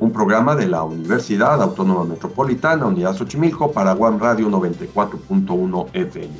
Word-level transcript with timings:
un 0.00 0.12
programa 0.12 0.56
de 0.56 0.66
la 0.66 0.82
Universidad 0.82 1.62
Autónoma 1.62 2.04
Metropolitana, 2.04 2.86
Unidad 2.86 3.14
Xochimilco, 3.14 3.70
para 3.70 3.92
One 3.92 4.18
Radio 4.18 4.48
94.1 4.48 5.88
FM. 5.92 6.34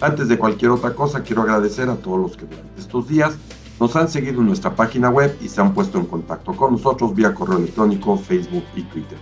Antes 0.00 0.28
de 0.28 0.38
cualquier 0.38 0.70
otra 0.70 0.94
cosa, 0.94 1.22
quiero 1.22 1.42
agradecer 1.42 1.88
a 1.88 1.96
todos 1.96 2.20
los 2.20 2.36
que 2.36 2.46
durante 2.46 2.80
estos 2.80 3.08
días 3.08 3.36
nos 3.80 3.96
han 3.96 4.08
seguido 4.08 4.40
en 4.40 4.46
nuestra 4.46 4.76
página 4.76 5.10
web 5.10 5.36
y 5.40 5.48
se 5.48 5.60
han 5.60 5.74
puesto 5.74 5.98
en 5.98 6.06
contacto 6.06 6.52
con 6.52 6.72
nosotros 6.72 7.12
vía 7.12 7.34
correo 7.34 7.58
electrónico, 7.58 8.16
Facebook 8.16 8.64
y 8.76 8.82
Twitter. 8.82 9.18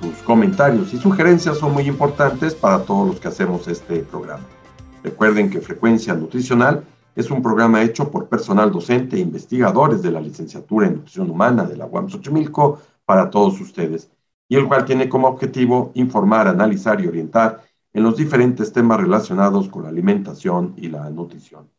Sus 0.00 0.22
comentarios 0.22 0.94
y 0.94 0.98
sugerencias 0.98 1.58
son 1.58 1.72
muy 1.72 1.88
importantes 1.88 2.54
para 2.54 2.84
todos 2.84 3.08
los 3.08 3.18
que 3.18 3.26
hacemos 3.26 3.66
este 3.66 4.00
programa. 4.04 4.44
Recuerden 5.02 5.50
que 5.50 5.60
Frecuencia 5.60 6.14
Nutricional 6.14 6.84
es 7.16 7.30
un 7.30 7.42
programa 7.42 7.82
hecho 7.82 8.08
por 8.08 8.28
personal 8.28 8.70
docente 8.70 9.16
e 9.16 9.20
investigadores 9.20 10.02
de 10.02 10.12
la 10.12 10.20
licenciatura 10.20 10.86
en 10.86 10.96
Nutrición 10.96 11.30
Humana 11.30 11.64
de 11.64 11.76
la 11.76 11.86
UAM 11.86 12.08
Xochimilco 12.08 12.78
para 13.06 13.30
todos 13.30 13.60
ustedes, 13.60 14.10
y 14.48 14.56
el 14.56 14.68
cual 14.68 14.84
tiene 14.84 15.08
como 15.08 15.28
objetivo 15.28 15.92
informar, 15.94 16.48
analizar 16.48 17.00
y 17.00 17.06
orientar 17.06 17.62
en 17.92 18.02
los 18.02 18.16
diferentes 18.16 18.72
temas 18.72 19.00
relacionados 19.00 19.68
con 19.68 19.84
la 19.84 19.88
alimentación 19.88 20.74
y 20.76 20.88
la 20.88 21.08
nutrición. 21.08 21.70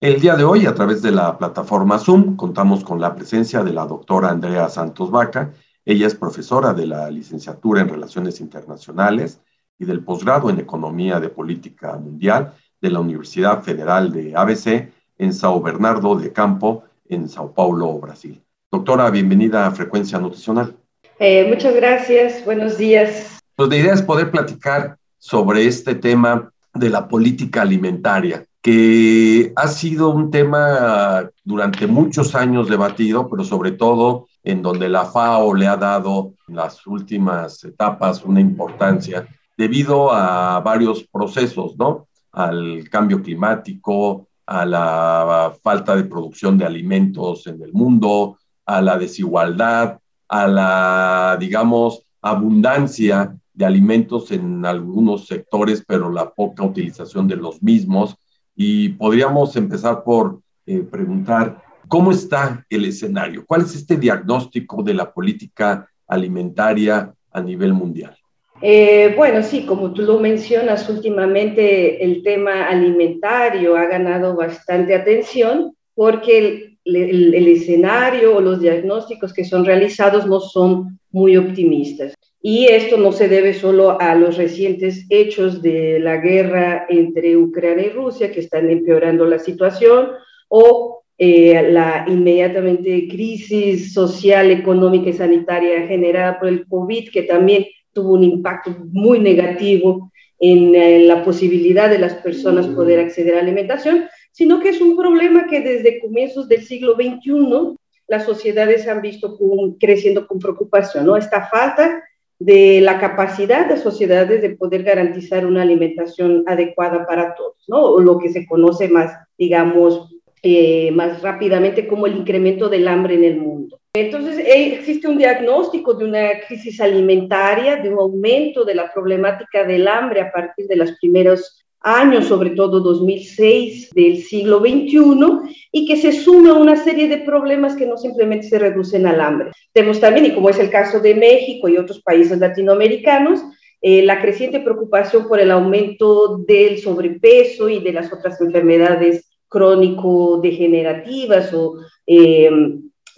El 0.00 0.20
día 0.20 0.36
de 0.36 0.44
hoy, 0.44 0.66
a 0.66 0.74
través 0.74 1.02
de 1.02 1.10
la 1.10 1.36
plataforma 1.38 1.98
Zoom, 1.98 2.36
contamos 2.36 2.84
con 2.84 3.00
la 3.00 3.14
presencia 3.14 3.64
de 3.64 3.72
la 3.72 3.86
doctora 3.86 4.28
Andrea 4.28 4.68
Santos 4.68 5.10
Vaca. 5.10 5.52
Ella 5.84 6.06
es 6.06 6.14
profesora 6.14 6.74
de 6.74 6.86
la 6.86 7.10
licenciatura 7.10 7.80
en 7.80 7.88
Relaciones 7.88 8.40
Internacionales 8.40 9.40
y 9.78 9.86
del 9.86 10.04
posgrado 10.04 10.50
en 10.50 10.60
Economía 10.60 11.18
de 11.20 11.30
Política 11.30 11.96
Mundial 11.96 12.52
de 12.80 12.90
la 12.90 13.00
Universidad 13.00 13.62
Federal 13.62 14.12
de 14.12 14.36
ABC 14.36 14.92
en 15.16 15.32
Sao 15.32 15.62
Bernardo 15.62 16.14
de 16.16 16.32
Campo, 16.32 16.84
en 17.08 17.28
Sao 17.28 17.54
Paulo, 17.54 17.98
Brasil. 17.98 18.43
Doctora, 18.74 19.08
bienvenida 19.08 19.68
a 19.68 19.70
Frecuencia 19.70 20.18
Nutricional. 20.18 20.74
Eh, 21.20 21.46
muchas 21.48 21.76
gracias, 21.76 22.44
buenos 22.44 22.76
días. 22.76 23.38
Pues 23.54 23.68
la 23.68 23.76
idea 23.76 23.94
es 23.94 24.02
poder 24.02 24.32
platicar 24.32 24.96
sobre 25.16 25.64
este 25.64 25.94
tema 25.94 26.50
de 26.74 26.90
la 26.90 27.06
política 27.06 27.62
alimentaria, 27.62 28.44
que 28.60 29.52
ha 29.54 29.68
sido 29.68 30.10
un 30.10 30.32
tema 30.32 31.30
durante 31.44 31.86
muchos 31.86 32.34
años 32.34 32.68
debatido, 32.68 33.30
pero 33.30 33.44
sobre 33.44 33.70
todo 33.70 34.26
en 34.42 34.60
donde 34.60 34.88
la 34.88 35.04
FAO 35.04 35.54
le 35.54 35.68
ha 35.68 35.76
dado 35.76 36.34
en 36.48 36.56
las 36.56 36.84
últimas 36.84 37.62
etapas 37.62 38.24
una 38.24 38.40
importancia 38.40 39.24
debido 39.56 40.12
a 40.12 40.58
varios 40.58 41.04
procesos, 41.04 41.76
¿no? 41.78 42.08
al 42.32 42.88
cambio 42.90 43.22
climático, 43.22 44.26
a 44.46 44.66
la 44.66 45.54
falta 45.62 45.94
de 45.94 46.02
producción 46.02 46.58
de 46.58 46.64
alimentos 46.64 47.46
en 47.46 47.62
el 47.62 47.72
mundo, 47.72 48.38
a 48.66 48.80
la 48.80 48.98
desigualdad, 48.98 49.98
a 50.28 50.46
la, 50.46 51.36
digamos, 51.38 52.04
abundancia 52.22 53.36
de 53.52 53.64
alimentos 53.64 54.32
en 54.32 54.64
algunos 54.66 55.26
sectores, 55.26 55.84
pero 55.86 56.10
la 56.10 56.30
poca 56.30 56.64
utilización 56.64 57.28
de 57.28 57.36
los 57.36 57.62
mismos. 57.62 58.16
Y 58.56 58.90
podríamos 58.90 59.54
empezar 59.56 60.02
por 60.02 60.40
eh, 60.66 60.80
preguntar, 60.80 61.62
¿cómo 61.88 62.10
está 62.10 62.64
el 62.70 62.86
escenario? 62.86 63.44
¿Cuál 63.46 63.62
es 63.62 63.74
este 63.74 63.96
diagnóstico 63.96 64.82
de 64.82 64.94
la 64.94 65.12
política 65.12 65.88
alimentaria 66.06 67.12
a 67.30 67.40
nivel 67.40 67.72
mundial? 67.72 68.16
Eh, 68.62 69.12
bueno, 69.16 69.42
sí, 69.42 69.66
como 69.66 69.92
tú 69.92 70.02
lo 70.02 70.18
mencionas, 70.18 70.88
últimamente 70.88 72.02
el 72.02 72.22
tema 72.22 72.66
alimentario 72.66 73.76
ha 73.76 73.84
ganado 73.84 74.34
bastante 74.36 74.94
atención 74.94 75.76
porque 75.94 76.73
el, 76.84 77.34
el, 77.34 77.48
escenario 77.48 78.36
o 78.36 78.40
los 78.40 78.60
diagnósticos 78.60 79.32
que 79.32 79.44
son 79.44 79.64
realizados 79.64 80.26
no 80.26 80.40
son 80.40 80.98
muy 81.10 81.36
optimistas. 81.36 82.14
Y 82.42 82.66
esto 82.66 82.98
no 82.98 83.10
se 83.12 83.28
debe 83.28 83.54
solo 83.54 83.98
a 84.00 84.14
los 84.14 84.36
recientes 84.36 85.06
hechos 85.08 85.62
de 85.62 85.98
la 85.98 86.18
guerra 86.18 86.84
entre 86.90 87.38
Ucrania 87.38 87.86
y 87.86 87.90
Rusia 87.90 88.30
que 88.30 88.40
están 88.40 88.68
empeorando 88.68 89.24
la 89.24 89.38
situación 89.38 90.10
o 90.48 91.04
eh, 91.16 91.70
la 91.70 92.04
inmediatamente 92.08 93.06
crisis 93.08 93.94
social, 93.94 94.50
económica 94.50 95.10
y 95.10 95.12
sanitaria 95.12 95.86
generada 95.86 96.40
por 96.40 96.48
el 96.48 96.66
COVID, 96.66 97.10
que 97.10 97.22
también 97.22 97.66
tuvo 97.92 98.14
un 98.14 98.24
impacto 98.24 98.76
muy 98.90 99.20
negativo 99.20 100.10
en, 100.40 100.74
eh, 100.74 100.98
la 101.06 101.24
posibilidad 101.24 101.88
de 101.88 102.00
las 102.00 102.14
personas 102.14 102.66
poder 102.66 102.98
acceder 102.98 103.36
a 103.36 103.40
alimentación, 103.40 104.06
sino 104.34 104.58
que 104.58 104.70
es 104.70 104.80
un 104.80 104.96
problema 104.96 105.46
que 105.46 105.60
desde 105.60 106.00
comienzos 106.00 106.48
del 106.48 106.64
siglo 106.64 106.96
XXI 106.96 107.76
las 108.08 108.24
sociedades 108.24 108.88
han 108.88 109.00
visto 109.00 109.38
creciendo 109.78 110.26
con 110.26 110.40
preocupación, 110.40 111.06
¿no? 111.06 111.16
Esta 111.16 111.46
falta 111.46 112.02
de 112.40 112.80
la 112.80 112.98
capacidad 112.98 113.68
de 113.68 113.76
sociedades 113.76 114.42
de 114.42 114.50
poder 114.50 114.82
garantizar 114.82 115.46
una 115.46 115.62
alimentación 115.62 116.42
adecuada 116.48 117.06
para 117.06 117.36
todos, 117.36 117.64
¿no? 117.68 117.80
O 117.80 118.00
lo 118.00 118.18
que 118.18 118.28
se 118.28 118.44
conoce 118.44 118.88
más, 118.88 119.12
digamos, 119.38 120.12
eh, 120.42 120.90
más 120.90 121.22
rápidamente 121.22 121.86
como 121.86 122.06
el 122.06 122.16
incremento 122.16 122.68
del 122.68 122.88
hambre 122.88 123.14
en 123.14 123.24
el 123.24 123.36
mundo. 123.36 123.78
Entonces, 123.94 124.38
eh, 124.38 124.74
existe 124.74 125.06
un 125.06 125.16
diagnóstico 125.16 125.94
de 125.94 126.06
una 126.06 126.40
crisis 126.48 126.80
alimentaria, 126.80 127.76
de 127.76 127.88
un 127.88 128.00
aumento 128.00 128.64
de 128.64 128.74
la 128.74 128.92
problemática 128.92 129.62
del 129.62 129.86
hambre 129.86 130.20
a 130.20 130.32
partir 130.32 130.66
de 130.66 130.74
los 130.74 130.90
primeros 130.98 131.63
años, 131.84 132.26
sobre 132.26 132.50
todo 132.50 132.80
2006 132.80 133.90
del 133.94 134.22
siglo 134.22 134.60
XXI, 134.60 135.56
y 135.70 135.86
que 135.86 135.96
se 135.96 136.12
suma 136.12 136.50
a 136.50 136.58
una 136.58 136.76
serie 136.76 137.08
de 137.08 137.18
problemas 137.18 137.76
que 137.76 137.86
no 137.86 137.96
simplemente 137.96 138.48
se 138.48 138.58
reducen 138.58 139.06
al 139.06 139.20
hambre. 139.20 139.52
Tenemos 139.72 140.00
también, 140.00 140.26
y 140.26 140.32
como 140.32 140.48
es 140.48 140.58
el 140.58 140.70
caso 140.70 140.98
de 140.98 141.14
México 141.14 141.68
y 141.68 141.76
otros 141.76 142.02
países 142.02 142.38
latinoamericanos, 142.38 143.40
eh, 143.82 144.02
la 144.02 144.20
creciente 144.22 144.60
preocupación 144.60 145.28
por 145.28 145.40
el 145.40 145.50
aumento 145.50 146.38
del 146.38 146.78
sobrepeso 146.78 147.68
y 147.68 147.80
de 147.80 147.92
las 147.92 148.10
otras 148.10 148.40
enfermedades 148.40 149.30
crónico-degenerativas 149.46 151.52
o 151.52 151.76
eh, 152.06 152.50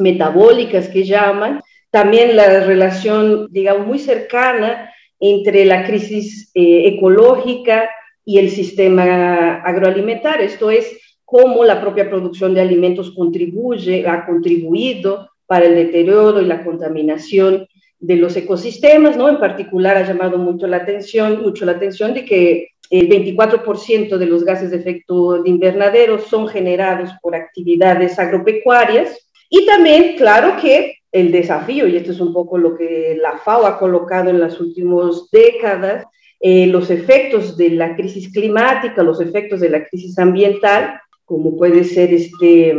metabólicas 0.00 0.88
que 0.88 1.04
llaman, 1.04 1.60
también 1.90 2.34
la 2.34 2.64
relación, 2.64 3.46
digamos, 3.50 3.86
muy 3.86 4.00
cercana 4.00 4.90
entre 5.20 5.64
la 5.64 5.86
crisis 5.86 6.50
eh, 6.54 6.88
ecológica 6.88 7.88
y 8.26 8.38
el 8.38 8.50
sistema 8.50 9.62
agroalimentario, 9.62 10.44
esto 10.44 10.70
es, 10.70 11.00
cómo 11.24 11.64
la 11.64 11.80
propia 11.80 12.10
producción 12.10 12.52
de 12.52 12.60
alimentos 12.60 13.12
contribuye, 13.12 14.06
ha 14.06 14.26
contribuido 14.26 15.30
para 15.46 15.66
el 15.66 15.76
deterioro 15.76 16.42
y 16.42 16.46
la 16.46 16.64
contaminación 16.64 17.66
de 17.98 18.16
los 18.16 18.36
ecosistemas, 18.36 19.16
¿no? 19.16 19.28
En 19.28 19.38
particular 19.38 19.96
ha 19.96 20.06
llamado 20.06 20.38
mucho 20.38 20.66
la 20.66 20.78
atención, 20.78 21.40
mucho 21.40 21.64
la 21.64 21.72
atención 21.72 22.14
de 22.14 22.24
que 22.24 22.68
el 22.90 23.08
24% 23.08 24.18
de 24.18 24.26
los 24.26 24.44
gases 24.44 24.70
de 24.70 24.76
efecto 24.76 25.42
de 25.42 25.48
invernadero 25.50 26.18
son 26.18 26.48
generados 26.48 27.10
por 27.22 27.34
actividades 27.34 28.18
agropecuarias 28.18 29.16
y 29.48 29.66
también, 29.66 30.16
claro 30.16 30.56
que 30.60 30.96
el 31.12 31.30
desafío, 31.30 31.86
y 31.86 31.96
esto 31.96 32.10
es 32.10 32.20
un 32.20 32.32
poco 32.32 32.58
lo 32.58 32.76
que 32.76 33.16
la 33.20 33.38
FAO 33.38 33.66
ha 33.66 33.78
colocado 33.78 34.30
en 34.30 34.40
las 34.40 34.60
últimas 34.60 35.30
décadas, 35.30 36.04
eh, 36.48 36.68
los 36.68 36.90
efectos 36.90 37.56
de 37.56 37.70
la 37.70 37.96
crisis 37.96 38.32
climática, 38.32 39.02
los 39.02 39.20
efectos 39.20 39.58
de 39.58 39.68
la 39.68 39.84
crisis 39.84 40.16
ambiental, 40.16 41.00
como 41.24 41.56
puede 41.56 41.82
ser 41.82 42.14
este 42.14 42.72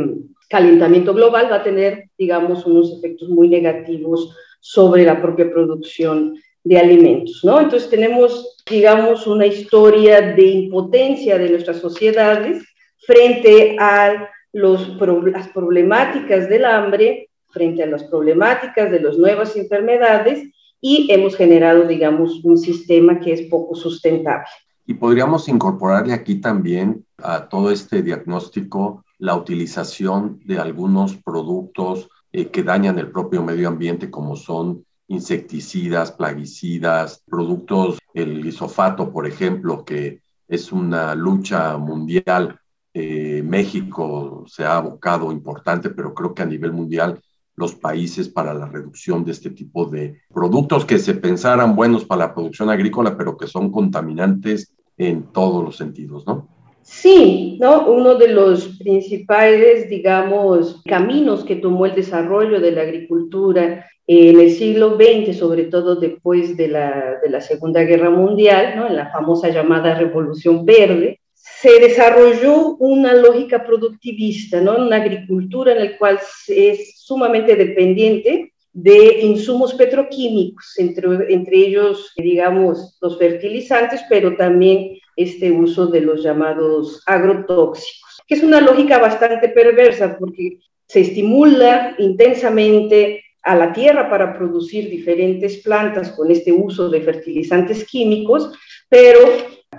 calentamiento 0.47 1.13
global, 1.13 1.49
va 1.51 1.57
a 1.57 1.63
tener, 1.63 2.05
digamos, 2.17 2.65
unos 2.65 2.97
efectos 2.97 3.27
muy 3.27 3.49
negativos 3.49 4.33
sobre 4.61 5.03
la 5.03 5.21
propia 5.21 5.51
producción 5.51 6.37
de 6.63 6.77
alimentos, 6.77 7.41
¿no? 7.43 7.59
Entonces 7.59 7.89
tenemos, 7.89 8.63
digamos, 8.69 9.27
una 9.27 9.45
historia 9.45 10.21
de 10.21 10.45
impotencia 10.45 11.37
de 11.37 11.49
nuestras 11.49 11.81
sociedades 11.81 12.63
frente 13.05 13.75
a 13.81 14.29
los, 14.53 14.97
las 15.25 15.49
problemáticas 15.49 16.47
del 16.47 16.63
hambre 16.63 17.31
frente 17.49 17.83
a 17.83 17.87
las 17.87 18.05
problemáticas 18.05 18.89
de 18.89 19.01
las 19.01 19.17
nuevas 19.17 19.57
enfermedades 19.57 20.53
y 20.89 21.11
hemos 21.11 21.35
generado, 21.35 21.85
digamos, 21.85 22.39
un 22.45 22.57
sistema 22.57 23.19
que 23.19 23.33
es 23.33 23.41
poco 23.49 23.75
sustentable. 23.75 24.47
Y 24.85 24.93
podríamos 24.93 25.49
incorporarle 25.49 26.13
aquí 26.13 26.35
también 26.35 27.05
a 27.17 27.49
todo 27.49 27.71
este 27.71 28.01
diagnóstico 28.01 29.03
la 29.17 29.35
utilización 29.35 30.39
de 30.45 30.59
algunos 30.59 31.17
productos 31.17 32.07
eh, 32.31 32.47
que 32.47 32.63
dañan 32.63 32.97
el 32.99 33.11
propio 33.11 33.43
medio 33.43 33.67
ambiente, 33.67 34.09
como 34.09 34.37
son 34.37 34.85
insecticidas, 35.09 36.13
plaguicidas, 36.13 37.21
productos, 37.25 37.99
el 38.13 38.39
glisofato, 38.39 39.11
por 39.11 39.27
ejemplo, 39.27 39.83
que 39.83 40.21
es 40.47 40.71
una 40.71 41.15
lucha 41.15 41.75
mundial. 41.77 42.61
Eh, 42.93 43.43
México 43.43 44.45
se 44.47 44.63
ha 44.63 44.77
abocado 44.77 45.33
importante, 45.33 45.89
pero 45.89 46.13
creo 46.13 46.33
que 46.33 46.43
a 46.43 46.45
nivel 46.45 46.71
mundial 46.71 47.19
los 47.57 47.75
países 47.75 48.29
para 48.29 48.53
la 48.53 48.67
reducción 48.67 49.25
de 49.25 49.31
este 49.31 49.49
tipo 49.49 49.85
de 49.85 50.21
productos 50.33 50.85
que 50.85 50.99
se 50.99 51.15
pensaran 51.15 51.75
buenos 51.75 52.05
para 52.05 52.27
la 52.27 52.33
producción 52.33 52.69
agrícola, 52.69 53.17
pero 53.17 53.35
que 53.35 53.47
son 53.47 53.71
contaminantes 53.71 54.73
en 54.95 55.23
todos 55.33 55.63
los 55.63 55.75
sentidos, 55.75 56.25
¿no? 56.25 56.47
Sí, 56.83 57.57
¿no? 57.59 57.87
Uno 57.87 58.15
de 58.15 58.29
los 58.29 58.77
principales, 58.77 59.89
digamos, 59.89 60.81
caminos 60.85 61.43
que 61.43 61.57
tomó 61.57 61.85
el 61.85 61.95
desarrollo 61.95 62.61
de 62.61 62.71
la 62.71 62.83
agricultura 62.83 63.85
en 64.07 64.39
el 64.39 64.51
siglo 64.51 64.95
XX, 64.95 65.37
sobre 65.37 65.65
todo 65.65 65.97
después 65.97 66.55
de 66.55 66.69
la, 66.69 67.15
de 67.21 67.29
la 67.29 67.41
Segunda 67.41 67.81
Guerra 67.81 68.09
Mundial, 68.09 68.75
¿no? 68.77 68.87
en 68.87 68.95
la 68.95 69.11
famosa 69.11 69.49
llamada 69.49 69.99
Revolución 69.99 70.65
Verde, 70.65 71.16
se 71.61 71.79
desarrolló 71.79 72.75
una 72.75 73.13
lógica 73.13 73.65
productivista, 73.65 74.61
¿no? 74.61 74.77
Una 74.77 74.97
agricultura 74.97 75.71
en 75.71 75.79
la 75.79 75.97
cual 75.97 76.19
es 76.47 76.99
sumamente 76.99 77.55
dependiente 77.55 78.53
de 78.73 79.21
insumos 79.21 79.73
petroquímicos, 79.73 80.77
entre, 80.77 81.33
entre 81.33 81.57
ellos, 81.57 82.13
digamos, 82.15 82.97
los 83.01 83.17
fertilizantes, 83.17 84.01
pero 84.07 84.35
también 84.35 84.99
este 85.15 85.51
uso 85.51 85.87
de 85.87 86.01
los 86.01 86.21
llamados 86.23 87.01
agrotóxicos, 87.07 88.19
que 88.27 88.35
es 88.35 88.43
una 88.43 88.61
lógica 88.61 88.99
bastante 88.99 89.49
perversa 89.49 90.15
porque 90.19 90.59
se 90.85 91.01
estimula 91.01 91.95
intensamente 91.97 93.23
a 93.41 93.55
la 93.55 93.73
tierra 93.73 94.09
para 94.09 94.37
producir 94.37 94.89
diferentes 94.89 95.57
plantas 95.57 96.11
con 96.11 96.29
este 96.29 96.51
uso 96.51 96.89
de 96.89 97.01
fertilizantes 97.01 97.83
químicos, 97.85 98.51
pero 98.89 99.19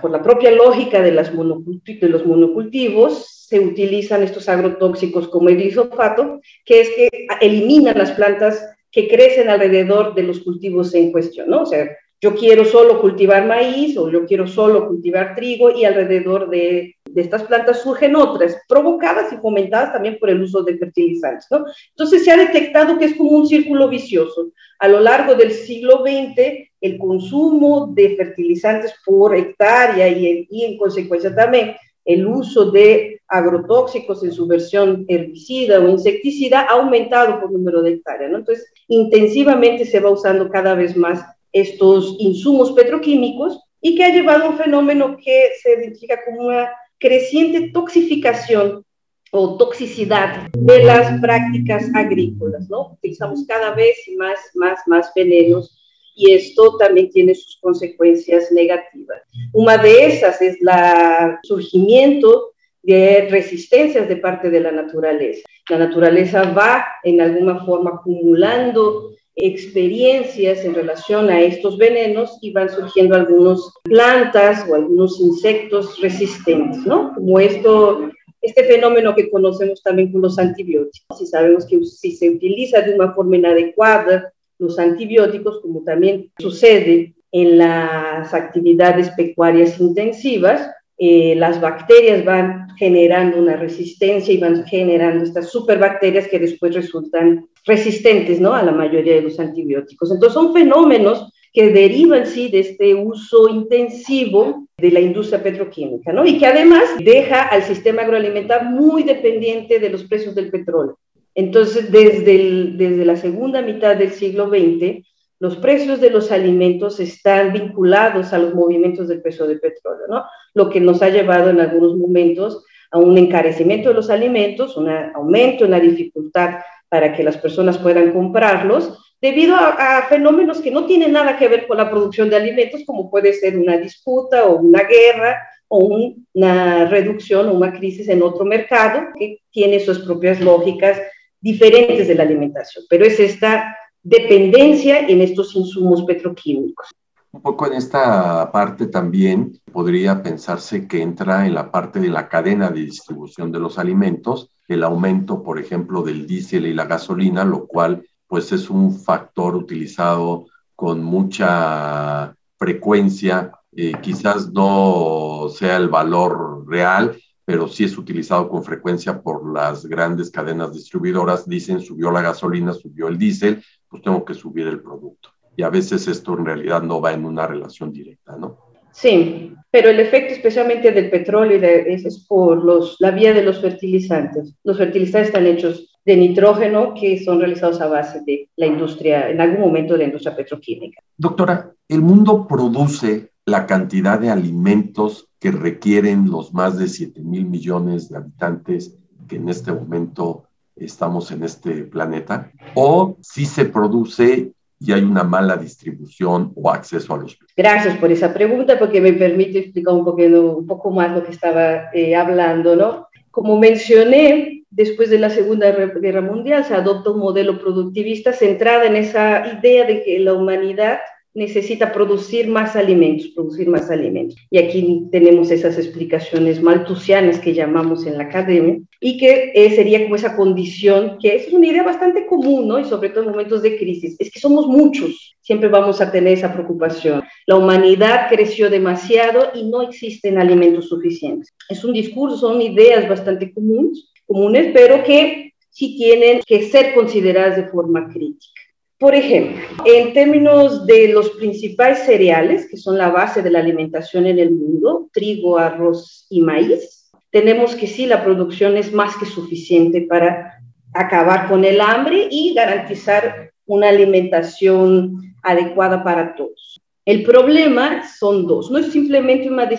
por 0.01 0.11
la 0.11 0.21
propia 0.21 0.51
lógica 0.51 1.01
de, 1.01 1.11
las 1.11 1.31
de 1.31 2.09
los 2.09 2.25
monocultivos, 2.25 3.45
se 3.47 3.59
utilizan 3.59 4.23
estos 4.23 4.47
agrotóxicos 4.47 5.27
como 5.27 5.49
el 5.49 5.57
glisofato, 5.57 6.39
que 6.63 6.81
es 6.81 6.89
que 6.89 7.09
eliminan 7.41 7.97
las 7.97 8.11
plantas 8.11 8.63
que 8.91 9.07
crecen 9.07 9.49
alrededor 9.49 10.13
de 10.13 10.23
los 10.23 10.39
cultivos 10.41 10.93
en 10.93 11.11
cuestión, 11.11 11.49
¿no? 11.49 11.63
O 11.63 11.65
sea, 11.65 11.89
yo 12.21 12.35
quiero 12.35 12.65
solo 12.65 12.99
cultivar 12.99 13.45
maíz 13.45 13.97
o 13.97 14.09
yo 14.11 14.25
quiero 14.25 14.45
solo 14.45 14.87
cultivar 14.87 15.35
trigo 15.35 15.71
y 15.71 15.85
alrededor 15.85 16.49
de, 16.49 16.95
de, 17.05 17.21
estas 17.21 17.43
plantas 17.43 17.81
surgen 17.81 18.15
otras, 18.15 18.57
provocadas 18.67 19.31
y 19.31 19.37
fomentadas 19.37 19.93
también 19.93 20.17
por 20.19 20.29
el 20.29 20.41
uso 20.41 20.63
de 20.63 20.77
fertilizantes, 20.77 21.47
¿no? 21.49 21.65
Entonces 21.89 22.25
se 22.25 22.31
ha 22.31 22.37
detectado 22.37 22.99
que 22.99 23.05
es 23.05 23.15
como 23.15 23.31
un 23.31 23.47
círculo 23.47 23.87
vicioso. 23.87 24.51
A 24.79 24.87
lo 24.87 24.99
largo 24.99 25.35
del 25.35 25.51
siglo 25.51 26.03
XX, 26.03 26.68
el 26.81 26.97
consumo 26.97 27.91
de 27.93 28.15
fertilizantes 28.15 28.93
por 29.05 29.35
hectárea 29.35 30.07
y, 30.07 30.47
en 30.63 30.77
consecuencia 30.77 31.35
también 31.35 31.75
el 32.05 32.25
uso 32.25 32.71
de 32.71 33.21
agrotóxicos 33.27 34.23
en 34.23 34.31
su 34.31 34.47
versión 34.47 35.05
herbicida 35.07 35.79
o 35.79 35.89
insecticida 35.89 36.61
ha 36.61 36.73
aumentado 36.73 37.39
por 37.39 37.51
número 37.51 37.81
de 37.81 37.91
hectáreas. 37.91 38.31
Entonces, 38.33 38.65
intensivamente 38.87 39.85
se 39.85 39.99
va 39.99 40.09
usando 40.09 40.49
cada 40.49 40.73
vez 40.73 40.97
más 40.97 41.23
estos 41.51 42.15
insumos 42.19 42.71
petroquímicos 42.71 43.59
y 43.81 43.95
que 43.95 44.03
ha 44.03 44.09
llevado 44.09 44.45
a 44.45 44.49
un 44.49 44.57
fenómeno 44.57 45.17
que 45.23 45.49
se 45.61 45.73
identifica 45.73 46.19
como 46.25 46.47
una 46.47 46.69
creciente 46.97 47.69
toxificación 47.71 48.83
o 49.31 49.57
toxicidad 49.57 50.49
de 50.57 50.83
las 50.83 51.19
prácticas 51.21 51.85
agrícolas, 51.93 52.69
¿no? 52.69 52.93
Utilizamos 52.93 53.45
cada 53.47 53.75
vez 53.75 53.97
más, 54.17 54.39
más, 54.55 54.79
más 54.87 55.11
venenos 55.15 55.78
y 56.19 56.33
esto 56.33 56.75
también 56.77 57.09
tiene 57.09 57.33
sus 57.33 57.57
consecuencias 57.61 58.51
negativas. 58.51 59.21
Una 59.53 59.77
de 59.77 60.07
esas 60.07 60.41
es 60.41 60.57
el 60.59 61.37
surgimiento 61.43 62.51
de 62.83 63.27
resistencias 63.31 64.09
de 64.09 64.17
parte 64.17 64.49
de 64.49 64.59
la 64.59 64.71
naturaleza. 64.71 65.43
La 65.69 65.77
naturaleza 65.77 66.51
va 66.51 66.85
en 67.03 67.21
alguna 67.21 67.63
forma 67.63 67.91
acumulando 67.91 69.11
experiencias 69.35 70.65
en 70.65 70.73
relación 70.73 71.29
a 71.29 71.39
estos 71.39 71.77
venenos 71.77 72.37
y 72.41 72.51
van 72.51 72.69
surgiendo 72.69 73.15
algunas 73.15 73.61
plantas 73.83 74.67
o 74.69 74.75
algunos 74.75 75.21
insectos 75.21 76.01
resistentes, 76.01 76.85
¿no? 76.85 77.13
Como 77.15 77.39
esto, 77.39 78.09
este 78.41 78.65
fenómeno 78.65 79.15
que 79.15 79.29
conocemos 79.29 79.81
también 79.81 80.11
con 80.11 80.21
los 80.21 80.37
antibióticos. 80.37 81.17
Si 81.17 81.25
sabemos 81.25 81.65
que 81.65 81.81
si 81.85 82.11
se 82.11 82.29
utiliza 82.29 82.81
de 82.81 82.95
una 82.95 83.13
forma 83.13 83.37
inadecuada 83.37 84.33
los 84.59 84.77
antibióticos, 84.77 85.61
como 85.61 85.83
también 85.83 86.31
sucede 86.37 87.15
en 87.31 87.57
las 87.57 88.33
actividades 88.33 89.09
pecuarias 89.11 89.79
intensivas, 89.79 90.69
eh, 90.97 91.33
las 91.35 91.61
bacterias 91.61 92.25
van 92.25 92.67
generando 92.77 93.37
una 93.37 93.55
resistencia 93.55 94.33
y 94.33 94.37
van 94.37 94.65
generando 94.65 95.23
estas 95.23 95.49
superbacterias 95.49 96.27
que 96.27 96.39
después 96.39 96.75
resultan 96.75 97.47
resistentes 97.65 98.41
¿no? 98.41 98.53
a 98.53 98.63
la 98.63 98.73
mayoría 98.73 99.15
de 99.15 99.21
los 99.21 99.39
antibióticos. 99.39 100.11
Entonces 100.11 100.33
son 100.33 100.53
fenómenos 100.53 101.31
que 101.53 101.71
derivan 101.71 102.25
sí 102.27 102.49
de 102.49 102.59
este 102.59 102.93
uso 102.93 103.49
intensivo 103.49 104.67
de 104.77 104.91
la 104.91 104.99
industria 104.99 105.41
petroquímica, 105.41 106.13
¿no? 106.13 106.25
Y 106.25 106.37
que 106.37 106.45
además 106.45 106.83
deja 106.99 107.41
al 107.41 107.63
sistema 107.63 108.03
agroalimentar 108.03 108.65
muy 108.65 109.03
dependiente 109.03 109.79
de 109.79 109.89
los 109.89 110.03
precios 110.03 110.35
del 110.35 110.51
petróleo. 110.51 110.99
Entonces, 111.39 111.89
desde, 111.89 112.73
desde 112.73 113.05
la 113.05 113.15
segunda 113.15 113.61
mitad 113.61 113.95
del 113.95 114.11
siglo 114.11 114.49
XX, 114.49 115.07
los 115.39 115.55
precios 115.55 116.01
de 116.01 116.09
los 116.09 116.33
alimentos 116.33 116.99
están 116.99 117.53
vinculados 117.53 118.33
a 118.33 118.39
los 118.39 118.53
movimientos 118.53 119.07
del 119.07 119.21
precio 119.21 119.47
del 119.47 119.61
petróleo, 119.61 120.05
¿no? 120.09 120.25
Lo 120.53 120.69
que 120.69 120.81
nos 120.81 121.01
ha 121.01 121.07
llevado 121.07 121.49
en 121.49 121.61
algunos 121.61 121.95
momentos 121.95 122.65
a 122.91 122.97
un 122.97 123.17
encarecimiento 123.17 123.87
de 123.87 123.95
los 123.95 124.09
alimentos, 124.09 124.75
un 124.75 124.89
aumento 124.89 125.63
en 125.63 125.71
la 125.71 125.79
dificultad 125.79 126.55
para 126.89 127.13
que 127.13 127.23
las 127.23 127.37
personas 127.37 127.77
puedan 127.77 128.11
comprarlos, 128.11 129.15
debido 129.21 129.55
a, 129.55 130.05
fenómenos 130.09 130.59
que 130.59 130.71
no 130.71 130.87
tienen 130.87 131.13
nada 131.13 131.37
que 131.37 131.47
ver 131.47 131.67
con 131.67 131.77
la 131.77 131.89
producción 131.89 132.29
de 132.29 132.35
alimentos, 132.35 132.83
como 132.85 133.09
puede 133.09 133.31
ser 133.31 133.57
una 133.57 133.77
disputa 133.77 134.43
o 134.43 134.57
una 134.57 134.83
guerra 134.83 135.37
o 135.69 135.87
una 136.35 136.83
reducción 136.89 137.47
o 137.47 137.53
una 137.53 137.71
crisis 137.71 138.09
en 138.09 138.23
otro 138.23 138.43
mercado 138.43 139.03
que 139.17 139.37
tiene 139.51 139.79
sus 139.79 139.99
propias 139.99 140.41
lógicas 140.41 140.99
diferentes 141.41 142.07
de 142.07 142.15
la 142.15 142.23
alimentación, 142.23 142.85
pero 142.89 143.05
es 143.05 143.19
esta 143.19 143.75
dependencia 144.03 144.99
en 144.99 145.21
estos 145.21 145.55
insumos 145.55 146.03
petroquímicos. 146.03 146.87
Un 147.31 147.41
poco 147.41 147.67
en 147.67 147.73
esta 147.73 148.51
parte 148.51 148.87
también 148.87 149.59
podría 149.71 150.23
pensarse 150.23 150.87
que 150.87 151.01
entra 151.01 151.45
en 151.45 151.53
la 151.53 151.71
parte 151.71 151.99
de 151.99 152.09
la 152.09 152.27
cadena 152.27 152.71
de 152.71 152.81
distribución 152.81 153.51
de 153.51 153.59
los 153.59 153.77
alimentos, 153.77 154.49
el 154.67 154.83
aumento, 154.83 155.43
por 155.43 155.59
ejemplo, 155.59 156.01
del 156.01 156.25
diésel 156.25 156.65
y 156.65 156.73
la 156.73 156.85
gasolina, 156.85 157.43
lo 157.43 157.67
cual 157.67 158.03
pues 158.27 158.51
es 158.51 158.69
un 158.69 158.95
factor 158.95 159.55
utilizado 159.55 160.45
con 160.75 161.03
mucha 161.03 162.35
frecuencia, 162.57 163.51
eh, 163.75 163.93
quizás 164.01 164.51
no 164.51 165.47
sea 165.53 165.77
el 165.77 165.89
valor 165.89 166.65
real, 166.67 167.17
pero 167.49 167.67
sí 167.67 167.83
es 167.83 167.97
utilizado 167.97 168.47
con 168.47 168.63
frecuencia 168.63 169.23
por 169.23 169.51
las 169.51 169.83
grandes 169.87 170.29
cadenas 170.29 170.71
distribuidoras. 170.71 171.49
Dicen, 171.49 171.79
subió 171.79 172.11
la 172.11 172.21
gasolina, 172.21 172.73
subió 172.73 173.07
el 173.07 173.17
diésel, 173.17 173.63
pues 173.89 174.03
tengo 174.03 174.23
que 174.23 174.35
subir 174.35 174.67
el 174.67 174.79
producto. 174.83 175.29
Y 175.57 175.63
a 175.63 175.71
veces 175.71 176.07
esto 176.07 176.37
en 176.37 176.45
realidad 176.45 176.83
no 176.83 177.01
va 177.01 177.11
en 177.11 177.25
una 177.25 177.47
relación 177.47 177.91
directa, 177.91 178.37
¿no? 178.37 178.59
Sí, 178.91 179.51
pero 179.71 179.89
el 179.89 179.99
efecto 179.99 180.35
especialmente 180.35 180.91
del 180.91 181.09
petróleo 181.09 181.59
es, 181.59 182.23
por 182.27 182.63
los, 182.63 182.97
la 182.99 183.09
vía 183.09 183.33
de 183.33 183.41
los 183.41 183.59
fertilizantes. 183.59 184.53
Los 184.63 184.77
fertilizantes 184.77 185.29
están 185.29 185.47
hechos 185.47 185.99
de 186.05 186.17
nitrógeno 186.17 186.93
que 186.93 187.17
son 187.23 187.39
realizados 187.39 187.81
a 187.81 187.87
base 187.87 188.21
de 188.27 188.47
la 188.57 188.67
industria, 188.67 189.27
en 189.27 189.41
algún 189.41 189.61
momento 189.61 189.93
de 189.93 189.99
la 189.99 190.05
industria 190.05 190.35
petroquímica. 190.35 191.01
Doctora, 191.17 191.73
¿el 191.87 192.01
mundo 192.01 192.45
produce 192.47 193.31
la 193.47 193.65
cantidad 193.65 194.19
de 194.19 194.29
alimentos 194.29 195.28
que 195.39 195.51
requieren 195.51 196.29
los 196.29 196.53
más 196.53 196.77
de 196.77 196.87
7 196.87 197.21
mil 197.21 197.45
millones 197.45 198.09
de 198.09 198.17
habitantes 198.17 198.97
que 199.27 199.37
en 199.37 199.49
este 199.49 199.71
momento 199.71 200.43
estamos 200.75 201.31
en 201.31 201.43
este 201.43 201.83
planeta, 201.83 202.51
o 202.73 203.17
si 203.21 203.45
se 203.45 203.65
produce 203.65 204.51
y 204.79 204.93
hay 204.93 205.03
una 205.03 205.23
mala 205.23 205.57
distribución 205.57 206.53
o 206.55 206.71
acceso 206.71 207.13
a 207.13 207.17
los 207.17 207.37
Gracias 207.55 207.97
por 207.97 208.11
esa 208.11 208.33
pregunta 208.33 208.79
porque 208.79 209.01
me 209.01 209.13
permite 209.13 209.59
explicar 209.59 209.93
un, 209.93 210.05
poquito, 210.05 210.57
un 210.57 210.65
poco 210.65 210.89
más 210.89 211.11
lo 211.11 211.23
que 211.23 211.31
estaba 211.31 211.91
eh, 211.93 212.15
hablando, 212.15 212.75
¿no? 212.75 213.07
Como 213.29 213.59
mencioné, 213.59 214.63
después 214.69 215.09
de 215.09 215.19
la 215.19 215.29
Segunda 215.29 215.71
Guerra 215.71 216.21
Mundial 216.21 216.63
se 216.63 216.73
adopta 216.73 217.11
un 217.11 217.19
modelo 217.19 217.59
productivista 217.59 218.31
centrado 218.31 218.83
en 218.83 218.95
esa 218.95 219.59
idea 219.59 219.85
de 219.85 220.03
que 220.03 220.19
la 220.19 220.33
humanidad 220.33 220.99
necesita 221.33 221.91
producir 221.91 222.47
más 222.47 222.75
alimentos, 222.75 223.27
producir 223.29 223.67
más 223.69 223.89
alimentos. 223.89 224.35
Y 224.49 224.57
aquí 224.57 225.07
tenemos 225.11 225.51
esas 225.51 225.77
explicaciones 225.77 226.61
maltusianas 226.61 227.39
que 227.39 227.53
llamamos 227.53 228.05
en 228.05 228.17
la 228.17 228.25
academia 228.25 228.79
y 228.99 229.17
que 229.17 229.51
eh, 229.53 229.75
sería 229.75 230.03
como 230.03 230.15
esa 230.15 230.35
condición, 230.35 231.17
que 231.21 231.35
es 231.35 231.53
una 231.53 231.67
idea 231.67 231.83
bastante 231.83 232.25
común, 232.25 232.67
¿no? 232.67 232.79
Y 232.79 232.85
sobre 232.85 233.09
todo 233.09 233.23
en 233.23 233.31
momentos 233.31 233.61
de 233.61 233.77
crisis, 233.77 234.15
es 234.19 234.31
que 234.31 234.39
somos 234.39 234.67
muchos, 234.67 235.35
siempre 235.41 235.69
vamos 235.69 236.01
a 236.01 236.11
tener 236.11 236.33
esa 236.33 236.53
preocupación. 236.53 237.23
La 237.45 237.55
humanidad 237.55 238.27
creció 238.29 238.69
demasiado 238.69 239.51
y 239.53 239.63
no 239.63 239.81
existen 239.81 240.37
alimentos 240.37 240.89
suficientes. 240.89 241.53
Es 241.69 241.83
un 241.83 241.93
discurso, 241.93 242.37
son 242.37 242.61
ideas 242.61 243.07
bastante 243.07 243.53
comunes, 243.53 244.09
comunes 244.25 244.71
pero 244.73 245.03
que 245.03 245.53
sí 245.69 245.95
tienen 245.97 246.41
que 246.45 246.63
ser 246.63 246.93
consideradas 246.93 247.55
de 247.55 247.67
forma 247.67 248.09
crítica. 248.09 248.58
Por 248.99 249.15
ejemplo, 249.15 249.61
en 249.85 250.13
términos 250.13 250.85
de 250.85 251.07
los 251.07 251.29
principales 251.31 251.99
cereales, 251.99 252.67
que 252.69 252.75
son 252.75 252.97
la 252.97 253.09
base 253.09 253.41
de 253.41 253.49
la 253.49 253.59
alimentación 253.59 254.25
en 254.25 254.39
el 254.39 254.51
mundo, 254.51 255.09
trigo, 255.13 255.57
arroz 255.57 256.27
y 256.29 256.41
maíz, 256.41 257.09
tenemos 257.31 257.75
que 257.75 257.87
sí, 257.87 258.05
la 258.05 258.25
producción 258.25 258.75
es 258.75 258.91
más 258.91 259.15
que 259.15 259.25
suficiente 259.25 260.01
para 260.01 260.59
acabar 260.93 261.47
con 261.47 261.63
el 261.63 261.79
hambre 261.79 262.27
y 262.29 262.53
garantizar 262.53 263.51
una 263.65 263.87
alimentación 263.87 265.33
adecuada 265.43 266.03
para 266.03 266.35
todos. 266.35 266.81
El 267.05 267.23
problema 267.23 268.05
son 268.05 268.45
dos, 268.47 268.69
no 268.69 268.79
es 268.79 268.91
simplemente 268.91 269.49
una 269.49 269.69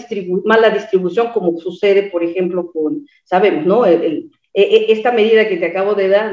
mala 0.45 0.71
distribución 0.71 1.29
como 1.33 1.59
sucede, 1.61 2.05
por 2.05 2.25
ejemplo, 2.25 2.73
con, 2.73 3.07
sabemos, 3.25 3.67
¿no? 3.67 3.85
Esta 4.52 5.12
medida 5.12 5.49
que 5.49 5.57
te 5.57 5.66
acabo 5.66 5.95
de 5.95 6.09
dar, 6.09 6.33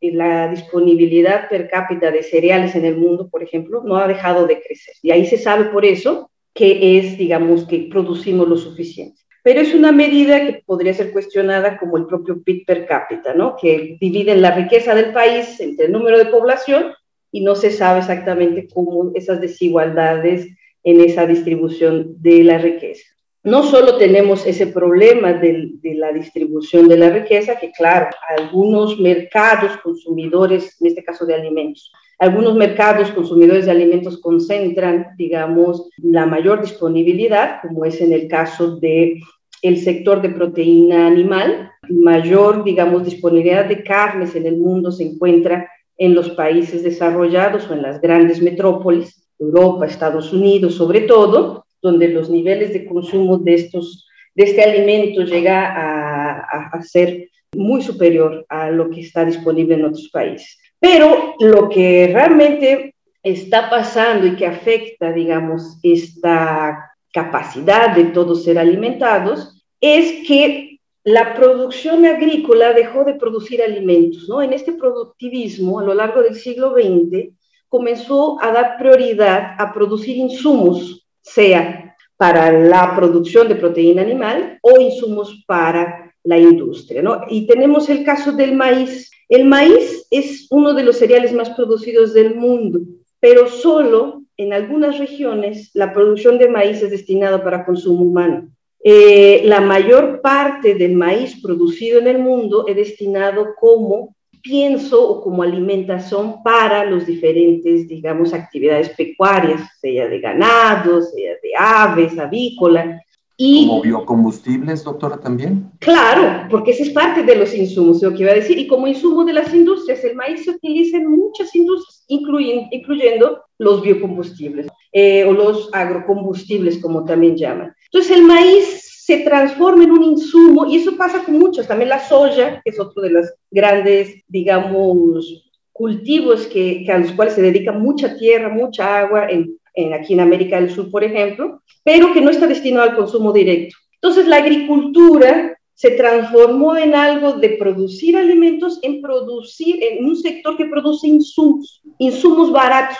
la 0.00 0.48
disponibilidad 0.48 1.48
per 1.48 1.68
cápita 1.68 2.10
de 2.10 2.22
cereales 2.22 2.74
en 2.74 2.84
el 2.84 2.96
mundo, 2.96 3.28
por 3.28 3.42
ejemplo, 3.42 3.82
no 3.84 3.96
ha 3.96 4.06
dejado 4.06 4.46
de 4.46 4.60
crecer. 4.60 4.94
Y 5.02 5.10
ahí 5.10 5.26
se 5.26 5.38
sabe 5.38 5.66
por 5.66 5.84
eso 5.84 6.30
que 6.52 6.98
es, 6.98 7.16
digamos, 7.16 7.66
que 7.66 7.88
producimos 7.90 8.48
lo 8.48 8.56
suficiente. 8.56 9.20
Pero 9.42 9.60
es 9.60 9.74
una 9.74 9.92
medida 9.92 10.40
que 10.46 10.62
podría 10.64 10.94
ser 10.94 11.10
cuestionada 11.12 11.78
como 11.78 11.96
el 11.96 12.06
propio 12.06 12.42
PIB 12.42 12.64
per 12.64 12.86
cápita, 12.86 13.34
que 13.60 13.96
divide 14.00 14.36
la 14.36 14.54
riqueza 14.54 14.94
del 14.94 15.12
país 15.12 15.60
entre 15.60 15.86
el 15.86 15.92
número 15.92 16.18
de 16.18 16.26
población 16.26 16.92
y 17.30 17.42
no 17.42 17.54
se 17.54 17.70
sabe 17.70 17.98
exactamente 17.98 18.68
cómo 18.72 19.10
esas 19.14 19.40
desigualdades 19.40 20.48
en 20.82 21.00
esa 21.00 21.26
distribución 21.26 22.14
de 22.20 22.44
la 22.44 22.58
riqueza 22.58 23.13
no 23.44 23.62
solo 23.62 23.98
tenemos 23.98 24.46
ese 24.46 24.68
problema 24.68 25.34
de, 25.34 25.78
la 25.82 26.12
distribución 26.12 26.88
de 26.88 26.96
la 26.96 27.10
riqueza, 27.10 27.58
que 27.58 27.70
claro, 27.72 28.08
algunos 28.38 28.98
mercados 28.98 29.76
consumidores, 29.82 30.80
en 30.80 30.86
este 30.86 31.04
caso 31.04 31.26
de 31.26 31.34
alimentos, 31.34 31.92
algunos 32.18 32.54
mercados 32.54 33.10
consumidores 33.10 33.66
de 33.66 33.72
alimentos 33.72 34.18
concentran, 34.18 35.08
digamos, 35.18 35.90
la 35.98 36.24
mayor 36.24 36.62
disponibilidad, 36.62 37.60
como 37.60 37.84
es 37.84 38.00
en 38.00 38.14
el 38.14 38.28
caso 38.28 38.76
de 38.76 39.20
el 39.60 39.78
sector 39.78 40.22
de 40.22 40.30
proteína 40.30 41.06
animal, 41.06 41.70
mayor, 41.90 42.64
digamos, 42.64 43.04
disponibilidad 43.04 43.66
de 43.66 43.82
carnes 43.82 44.34
en 44.36 44.46
el 44.46 44.56
mundo 44.56 44.90
se 44.90 45.04
encuentra 45.04 45.68
en 45.98 46.14
los 46.14 46.30
países 46.30 46.82
desarrollados 46.82 47.68
o 47.68 47.74
en 47.74 47.82
las 47.82 48.00
grandes 48.00 48.40
metrópolis, 48.40 49.28
Europa, 49.38 49.86
Estados 49.86 50.32
Unidos 50.32 50.74
sobre 50.74 51.02
todo, 51.02 51.63
donde 51.84 52.08
los 52.08 52.30
niveles 52.30 52.72
de 52.72 52.86
consumo 52.86 53.36
de, 53.36 53.54
estos, 53.54 54.08
de 54.34 54.44
este 54.44 54.62
alimento 54.62 55.22
llega 55.22 55.66
a, 55.66 56.70
a, 56.72 56.82
ser 56.82 57.28
muy 57.54 57.82
superior 57.82 58.46
a 58.48 58.70
lo 58.70 58.88
que 58.88 59.02
está 59.02 59.24
disponible 59.24 59.74
en 59.74 59.84
otros 59.84 60.08
países. 60.10 60.58
Pero 60.80 61.34
lo 61.38 61.68
que 61.68 62.10
realmente 62.10 62.94
está 63.22 63.68
pasando 63.68 64.26
y 64.26 64.34
que 64.34 64.46
afecta, 64.46 65.12
digamos, 65.12 65.78
esta 65.82 66.90
capacidad 67.12 67.94
de 67.94 68.04
todos 68.04 68.44
ser 68.44 68.58
alimentados 68.58 69.62
es 69.78 70.26
que 70.26 70.78
la 71.04 71.34
producción 71.34 72.06
agrícola 72.06 72.72
dejó 72.72 73.04
de 73.04 73.14
producir 73.14 73.62
alimentos, 73.62 74.26
¿no? 74.26 74.40
En 74.40 74.54
este 74.54 74.72
productivismo, 74.72 75.80
a 75.80 75.84
lo 75.84 75.92
largo 75.92 76.22
del 76.22 76.34
siglo 76.34 76.72
XX, 76.72 77.28
comenzó 77.68 78.40
a 78.40 78.50
dar 78.52 78.78
prioridad 78.78 79.54
a 79.58 79.70
producir 79.74 80.16
insumos 80.16 81.03
sea 81.24 81.96
para 82.16 82.52
la 82.52 82.94
producción 82.94 83.48
de 83.48 83.56
proteína 83.56 84.02
animal 84.02 84.58
o 84.62 84.80
insumos 84.80 85.42
para 85.46 86.14
la 86.22 86.38
industria. 86.38 87.02
¿no? 87.02 87.22
Y 87.28 87.46
tenemos 87.46 87.88
el 87.88 88.04
caso 88.04 88.32
del 88.32 88.54
maíz. 88.54 89.10
El 89.28 89.46
maíz 89.46 90.06
es 90.10 90.46
uno 90.50 90.74
de 90.74 90.84
los 90.84 90.98
cereales 90.98 91.32
más 91.32 91.50
producidos 91.50 92.14
del 92.14 92.36
mundo, 92.36 92.80
pero 93.20 93.48
solo 93.48 94.22
en 94.36 94.52
algunas 94.52 94.98
regiones 94.98 95.70
la 95.74 95.92
producción 95.92 96.38
de 96.38 96.48
maíz 96.48 96.82
es 96.82 96.90
destinada 96.90 97.42
para 97.42 97.64
consumo 97.64 98.04
humano. 98.04 98.48
Eh, 98.86 99.42
la 99.44 99.62
mayor 99.62 100.20
parte 100.20 100.74
del 100.74 100.92
maíz 100.92 101.40
producido 101.40 101.98
en 102.00 102.06
el 102.06 102.18
mundo 102.18 102.66
es 102.68 102.76
destinado 102.76 103.54
como 103.58 104.14
pienso 104.44 105.02
o 105.02 105.22
como 105.22 105.42
alimentación 105.42 106.42
para 106.44 106.84
los 106.84 107.06
diferentes, 107.06 107.88
digamos, 107.88 108.34
actividades 108.34 108.90
pecuarias, 108.90 109.62
sea 109.80 110.06
de 110.06 110.20
ganado, 110.20 111.00
sea 111.00 111.32
de 111.42 111.50
aves, 111.58 112.16
avícola. 112.18 113.00
Y, 113.38 113.66
¿Como 113.66 113.80
biocombustibles, 113.80 114.84
doctora, 114.84 115.16
también? 115.16 115.72
Claro, 115.80 116.46
porque 116.50 116.72
ese 116.72 116.84
es 116.84 116.90
parte 116.90 117.22
de 117.24 117.34
los 117.34 117.52
insumos, 117.54 118.02
lo 118.02 118.12
que 118.12 118.22
iba 118.22 118.32
a 118.32 118.36
decir. 118.36 118.58
Y 118.58 118.68
como 118.68 118.86
insumo 118.86 119.24
de 119.24 119.32
las 119.32 119.52
industrias, 119.52 120.04
el 120.04 120.14
maíz 120.14 120.44
se 120.44 120.50
utiliza 120.50 120.98
en 120.98 121.10
muchas 121.10 121.52
industrias, 121.54 122.04
incluyendo, 122.08 122.68
incluyendo 122.70 123.42
los 123.58 123.80
biocombustibles 123.80 124.68
eh, 124.92 125.24
o 125.24 125.32
los 125.32 125.70
agrocombustibles, 125.72 126.78
como 126.78 127.04
también 127.04 127.36
llaman. 127.36 127.74
Entonces, 127.86 128.16
el 128.16 128.22
maíz 128.24 128.83
se 129.04 129.18
transforma 129.18 129.84
en 129.84 129.90
un 129.90 130.02
insumo, 130.02 130.64
y 130.64 130.76
eso 130.78 130.96
pasa 130.96 131.22
con 131.24 131.38
muchos, 131.38 131.68
también 131.68 131.90
la 131.90 132.08
soya, 132.08 132.62
que 132.64 132.70
es 132.70 132.80
otro 132.80 133.02
de 133.02 133.10
los 133.10 133.26
grandes, 133.50 134.22
digamos, 134.28 135.52
cultivos 135.72 136.46
que, 136.46 136.86
a 136.90 136.96
los 136.96 137.12
cuales 137.12 137.34
se 137.34 137.42
dedica 137.42 137.70
mucha 137.70 138.16
tierra, 138.16 138.48
mucha 138.48 139.00
agua, 139.00 139.28
en, 139.28 139.58
aquí 139.92 140.14
en 140.14 140.20
América 140.20 140.58
del 140.58 140.70
Sur, 140.70 140.90
por 140.90 141.04
ejemplo, 141.04 141.60
pero 141.82 142.14
que 142.14 142.22
no 142.22 142.30
está 142.30 142.46
destinado 142.46 142.88
al 142.88 142.96
consumo 142.96 143.30
directo. 143.30 143.76
Entonces, 143.96 144.26
la 144.26 144.36
agricultura 144.36 145.54
se 145.74 145.90
transformó 145.90 146.74
en 146.74 146.94
algo 146.94 147.34
de 147.34 147.50
producir 147.50 148.16
alimentos, 148.16 148.78
en 148.80 149.02
producir, 149.02 149.82
en 149.82 150.02
un 150.06 150.16
sector 150.16 150.56
que 150.56 150.64
produce 150.64 151.08
insumos, 151.08 151.82
insumos 151.98 152.50
baratos. 152.50 152.96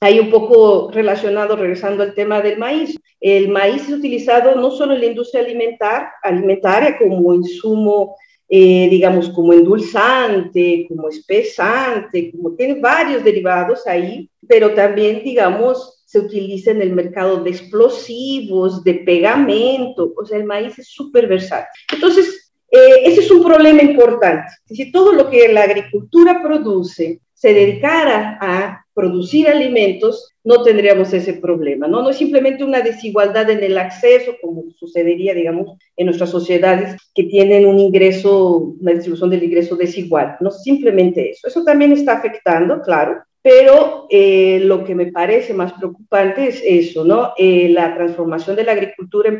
Ahí 0.00 0.20
un 0.20 0.30
poco 0.30 0.90
relacionado, 0.90 1.56
regresando 1.56 2.02
al 2.02 2.14
tema 2.14 2.40
del 2.40 2.58
maíz. 2.58 2.98
El 3.20 3.48
maíz 3.48 3.82
es 3.88 3.94
utilizado 3.94 4.54
no 4.54 4.70
solo 4.70 4.94
en 4.94 5.00
la 5.00 5.06
industria 5.06 5.42
alimentar, 5.42 6.08
alimentaria 6.22 6.98
como 6.98 7.34
insumo, 7.34 8.16
eh, 8.48 8.88
digamos, 8.90 9.30
como 9.30 9.52
endulzante, 9.52 10.86
como 10.88 11.08
espesante, 11.08 12.30
como 12.30 12.52
tiene 12.54 12.80
varios 12.80 13.24
derivados 13.24 13.86
ahí, 13.86 14.30
pero 14.46 14.72
también, 14.72 15.22
digamos, 15.24 16.04
se 16.06 16.20
utiliza 16.20 16.70
en 16.70 16.82
el 16.82 16.92
mercado 16.92 17.42
de 17.42 17.50
explosivos, 17.50 18.84
de 18.84 18.94
pegamento, 18.94 20.12
o 20.16 20.24
sea, 20.24 20.38
el 20.38 20.44
maíz 20.44 20.78
es 20.78 20.88
súper 20.88 21.26
versátil. 21.26 21.66
Entonces, 21.92 22.52
eh, 22.70 23.02
ese 23.04 23.22
es 23.22 23.30
un 23.32 23.42
problema 23.42 23.82
importante. 23.82 24.52
Si 24.66 24.92
todo 24.92 25.12
lo 25.12 25.28
que 25.28 25.48
la 25.48 25.62
agricultura 25.62 26.40
produce 26.42 27.20
se 27.34 27.52
dedicara 27.52 28.38
a 28.40 28.85
producir 28.96 29.46
alimentos, 29.46 30.32
no 30.42 30.62
tendríamos 30.62 31.12
ese 31.12 31.34
problema, 31.34 31.86
¿no? 31.86 32.00
No 32.00 32.08
es 32.08 32.16
simplemente 32.16 32.64
una 32.64 32.80
desigualdad 32.80 33.50
en 33.50 33.62
el 33.62 33.76
acceso, 33.76 34.36
como 34.40 34.64
sucedería, 34.74 35.34
digamos, 35.34 35.76
en 35.98 36.06
nuestras 36.06 36.30
sociedades 36.30 36.96
que 37.14 37.24
tienen 37.24 37.66
un 37.66 37.78
ingreso, 37.78 38.74
una 38.80 38.92
distribución 38.92 39.28
del 39.28 39.44
ingreso 39.44 39.76
desigual, 39.76 40.38
no 40.40 40.50
simplemente 40.50 41.30
eso. 41.30 41.46
Eso 41.46 41.62
también 41.62 41.92
está 41.92 42.14
afectando, 42.14 42.80
claro, 42.80 43.22
pero 43.46 44.08
eh, 44.10 44.58
lo 44.64 44.82
que 44.82 44.96
me 44.96 45.12
parece 45.12 45.54
más 45.54 45.72
preocupante 45.74 46.48
es 46.48 46.60
eso, 46.64 47.04
¿no? 47.04 47.30
Eh, 47.38 47.68
la 47.68 47.94
transformación 47.94 48.56
de 48.56 48.64
la 48.64 48.72
agricultura 48.72 49.30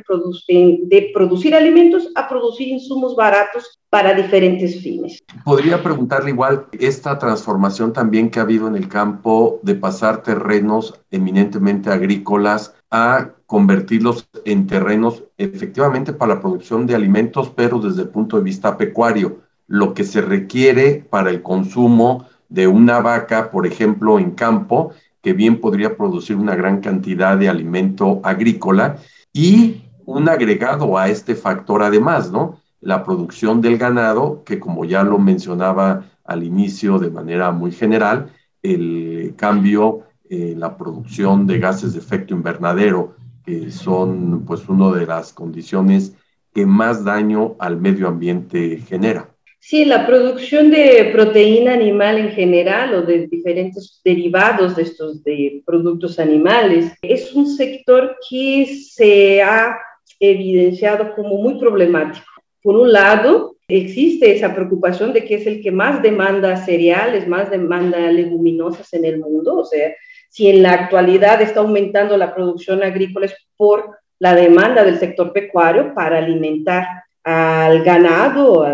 en 0.47 0.89
de 0.89 1.11
producir 1.13 1.57
alimentos 1.57 2.09
a 2.15 2.29
producir 2.29 2.69
insumos 2.69 3.17
baratos 3.17 3.81
para 3.91 4.15
diferentes 4.15 4.81
fines. 4.81 5.19
Podría 5.45 5.83
preguntarle 5.83 6.31
igual, 6.31 6.67
esta 6.79 7.19
transformación 7.19 7.93
también 7.93 8.31
que 8.31 8.39
ha 8.39 8.43
habido 8.43 8.69
en 8.69 8.77
el 8.77 8.87
campo 8.87 9.59
de 9.65 9.75
pasar 9.75 10.23
terrenos 10.23 10.95
eminentemente 11.11 11.91
agrícolas 11.91 12.77
a 12.93 13.33
convertirlos 13.47 14.29
en 14.45 14.69
terrenos 14.69 15.25
efectivamente 15.37 16.13
para 16.13 16.37
la 16.37 16.41
producción 16.41 16.87
de 16.87 16.95
alimentos, 16.95 17.51
pero 17.57 17.81
desde 17.81 18.03
el 18.03 18.11
punto 18.11 18.37
de 18.37 18.45
vista 18.45 18.79
pecuario, 18.79 19.39
lo 19.67 19.95
que 19.95 20.05
se 20.05 20.21
requiere 20.21 21.05
para 21.11 21.31
el 21.31 21.43
consumo 21.43 22.27
de 22.49 22.67
una 22.67 23.01
vaca, 23.01 23.51
por 23.51 23.67
ejemplo, 23.67 24.19
en 24.19 24.33
campo, 24.33 24.93
que 25.23 25.33
bien 25.33 25.61
podría 25.61 25.97
producir 25.97 26.37
una 26.37 26.55
gran 26.55 26.81
cantidad 26.81 27.37
de 27.37 27.49
alimento 27.49 28.21
agrícola 28.23 28.99
y 29.33 29.83
un 30.05 30.29
agregado 30.29 30.97
a 30.97 31.09
este 31.09 31.35
factor 31.35 31.83
además, 31.83 32.31
¿no? 32.31 32.61
La 32.81 33.03
producción 33.03 33.61
del 33.61 33.79
ganado, 33.79 34.45
que 34.45 34.61
como 34.61 34.85
ya 34.85 35.03
lo 35.03 35.19
mencionaba 35.19 36.05
al 36.25 36.45
inicio 36.45 36.99
de 36.99 37.11
manera 37.11 37.51
muy 37.51 37.73
general, 37.73 38.31
el 38.63 39.35
cambio 39.37 40.05
eh, 40.29 40.55
la 40.57 40.77
producción 40.77 41.47
de 41.47 41.61
gases 41.61 41.93
de 41.93 42.01
efecto 42.01 42.35
invernadero, 42.35 43.15
que 43.45 43.71
son 43.71 44.45
pues 44.45 44.69
una 44.69 44.91
de 44.91 45.07
las 45.07 45.33
condiciones 45.33 46.15
que 46.53 46.67
más 46.67 47.05
daño 47.05 47.55
al 47.61 47.77
medio 47.77 48.09
ambiente 48.09 48.79
genera. 48.79 49.36
Sí, 49.69 49.85
la 49.85 50.07
producción 50.07 50.71
de 50.71 51.11
proteína 51.13 51.73
animal 51.73 52.19
en 52.19 52.31
general 52.31 52.95
o 52.95 53.03
de 53.03 53.27
diferentes 53.27 54.01
derivados 54.05 54.77
de 54.77 54.83
estos 54.83 55.25
de 55.25 55.61
productos 55.67 56.21
animales 56.21 56.93
es 57.03 57.35
un 57.35 57.49
sector 57.49 58.17
que 58.31 58.65
se 58.65 59.43
ha 59.43 59.77
evidenciado 60.21 61.17
como 61.17 61.39
muy 61.39 61.59
problemático. 61.59 62.25
Por 62.63 62.77
un 62.77 62.93
lado, 62.93 63.57
existe 63.67 64.37
esa 64.37 64.55
preocupación 64.55 65.13
de 65.13 65.25
que 65.25 65.35
es 65.35 65.49
el 65.49 65.61
que 65.61 65.73
más 65.73 66.01
demanda 66.01 66.57
cereales, 66.59 67.27
más 67.27 67.51
demanda 67.51 67.99
leguminosas 68.13 68.93
en 68.93 69.05
el 69.05 69.19
mundo. 69.19 69.59
O 69.59 69.65
sea, 69.65 69.93
si 70.29 70.47
en 70.47 70.63
la 70.63 70.75
actualidad 70.75 71.43
está 71.43 71.59
aumentando 71.59 72.17
la 72.17 72.33
producción 72.33 72.85
agrícola 72.85 73.27
es 73.27 73.35
por 73.57 73.97
la 74.21 74.37
demanda 74.37 74.85
del 74.85 75.01
sector 75.01 75.33
pecuario 75.33 75.93
para 75.93 76.19
alimentar 76.19 76.87
al 77.25 77.83
ganado, 77.83 78.65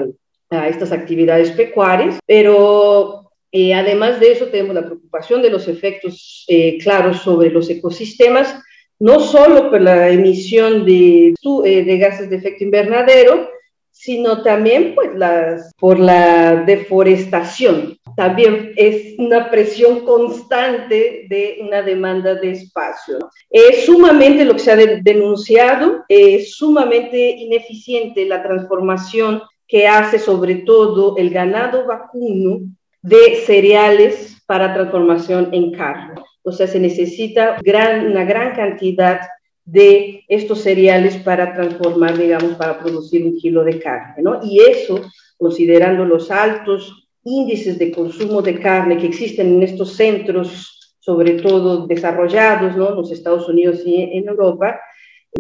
a 0.52 0.68
estas 0.68 0.92
actividades 0.92 1.50
pecuarias, 1.52 2.18
pero 2.26 3.30
eh, 3.50 3.74
además 3.74 4.18
de 4.18 4.32
eso 4.32 4.46
tenemos 4.46 4.74
la 4.74 4.86
preocupación 4.86 5.42
de 5.42 5.50
los 5.50 5.68
efectos 5.68 6.44
eh, 6.48 6.78
claros 6.78 7.18
sobre 7.18 7.50
los 7.50 7.68
ecosistemas, 7.68 8.58
no 8.98 9.20
solo 9.20 9.70
por 9.70 9.80
la 9.80 10.10
emisión 10.10 10.86
de, 10.86 11.34
eh, 11.64 11.84
de 11.84 11.98
gases 11.98 12.30
de 12.30 12.36
efecto 12.36 12.64
invernadero, 12.64 13.50
sino 13.90 14.42
también 14.42 14.94
pues, 14.94 15.10
las, 15.14 15.72
por 15.78 16.00
la 16.00 16.64
deforestación. 16.64 17.98
También 18.16 18.72
es 18.76 19.14
una 19.18 19.50
presión 19.50 20.00
constante 20.00 21.26
de 21.28 21.58
una 21.60 21.82
demanda 21.82 22.34
de 22.34 22.52
espacio. 22.52 23.18
Es 23.50 23.84
sumamente 23.84 24.44
lo 24.44 24.54
que 24.54 24.58
se 24.58 24.72
ha 24.72 24.76
denunciado, 24.76 26.04
es 26.08 26.54
sumamente 26.54 27.18
ineficiente 27.18 28.24
la 28.24 28.42
transformación 28.42 29.42
que 29.72 29.88
hace 29.88 30.18
sobre 30.18 30.56
todo 30.56 31.16
el 31.16 31.30
ganado 31.30 31.86
vacuno 31.86 32.60
de 33.00 33.36
cereales 33.46 34.36
para 34.44 34.74
transformación 34.74 35.48
en 35.52 35.72
carne. 35.72 36.20
O 36.42 36.52
sea, 36.52 36.66
se 36.66 36.78
necesita 36.78 37.56
gran, 37.62 38.06
una 38.06 38.22
gran 38.22 38.54
cantidad 38.54 39.22
de 39.64 40.24
estos 40.28 40.60
cereales 40.60 41.16
para 41.16 41.54
transformar, 41.54 42.18
digamos, 42.18 42.52
para 42.56 42.78
producir 42.80 43.24
un 43.24 43.38
kilo 43.38 43.64
de 43.64 43.78
carne, 43.78 44.22
¿no? 44.22 44.40
Y 44.44 44.60
eso, 44.60 45.00
considerando 45.38 46.04
los 46.04 46.30
altos 46.30 47.08
índices 47.24 47.78
de 47.78 47.92
consumo 47.92 48.42
de 48.42 48.60
carne 48.60 48.98
que 48.98 49.06
existen 49.06 49.54
en 49.54 49.62
estos 49.62 49.94
centros, 49.94 50.96
sobre 51.00 51.40
todo 51.40 51.86
desarrollados, 51.86 52.76
¿no? 52.76 52.90
En 52.90 52.96
los 52.96 53.10
Estados 53.10 53.48
Unidos 53.48 53.80
y 53.86 54.02
en 54.02 54.28
Europa, 54.28 54.78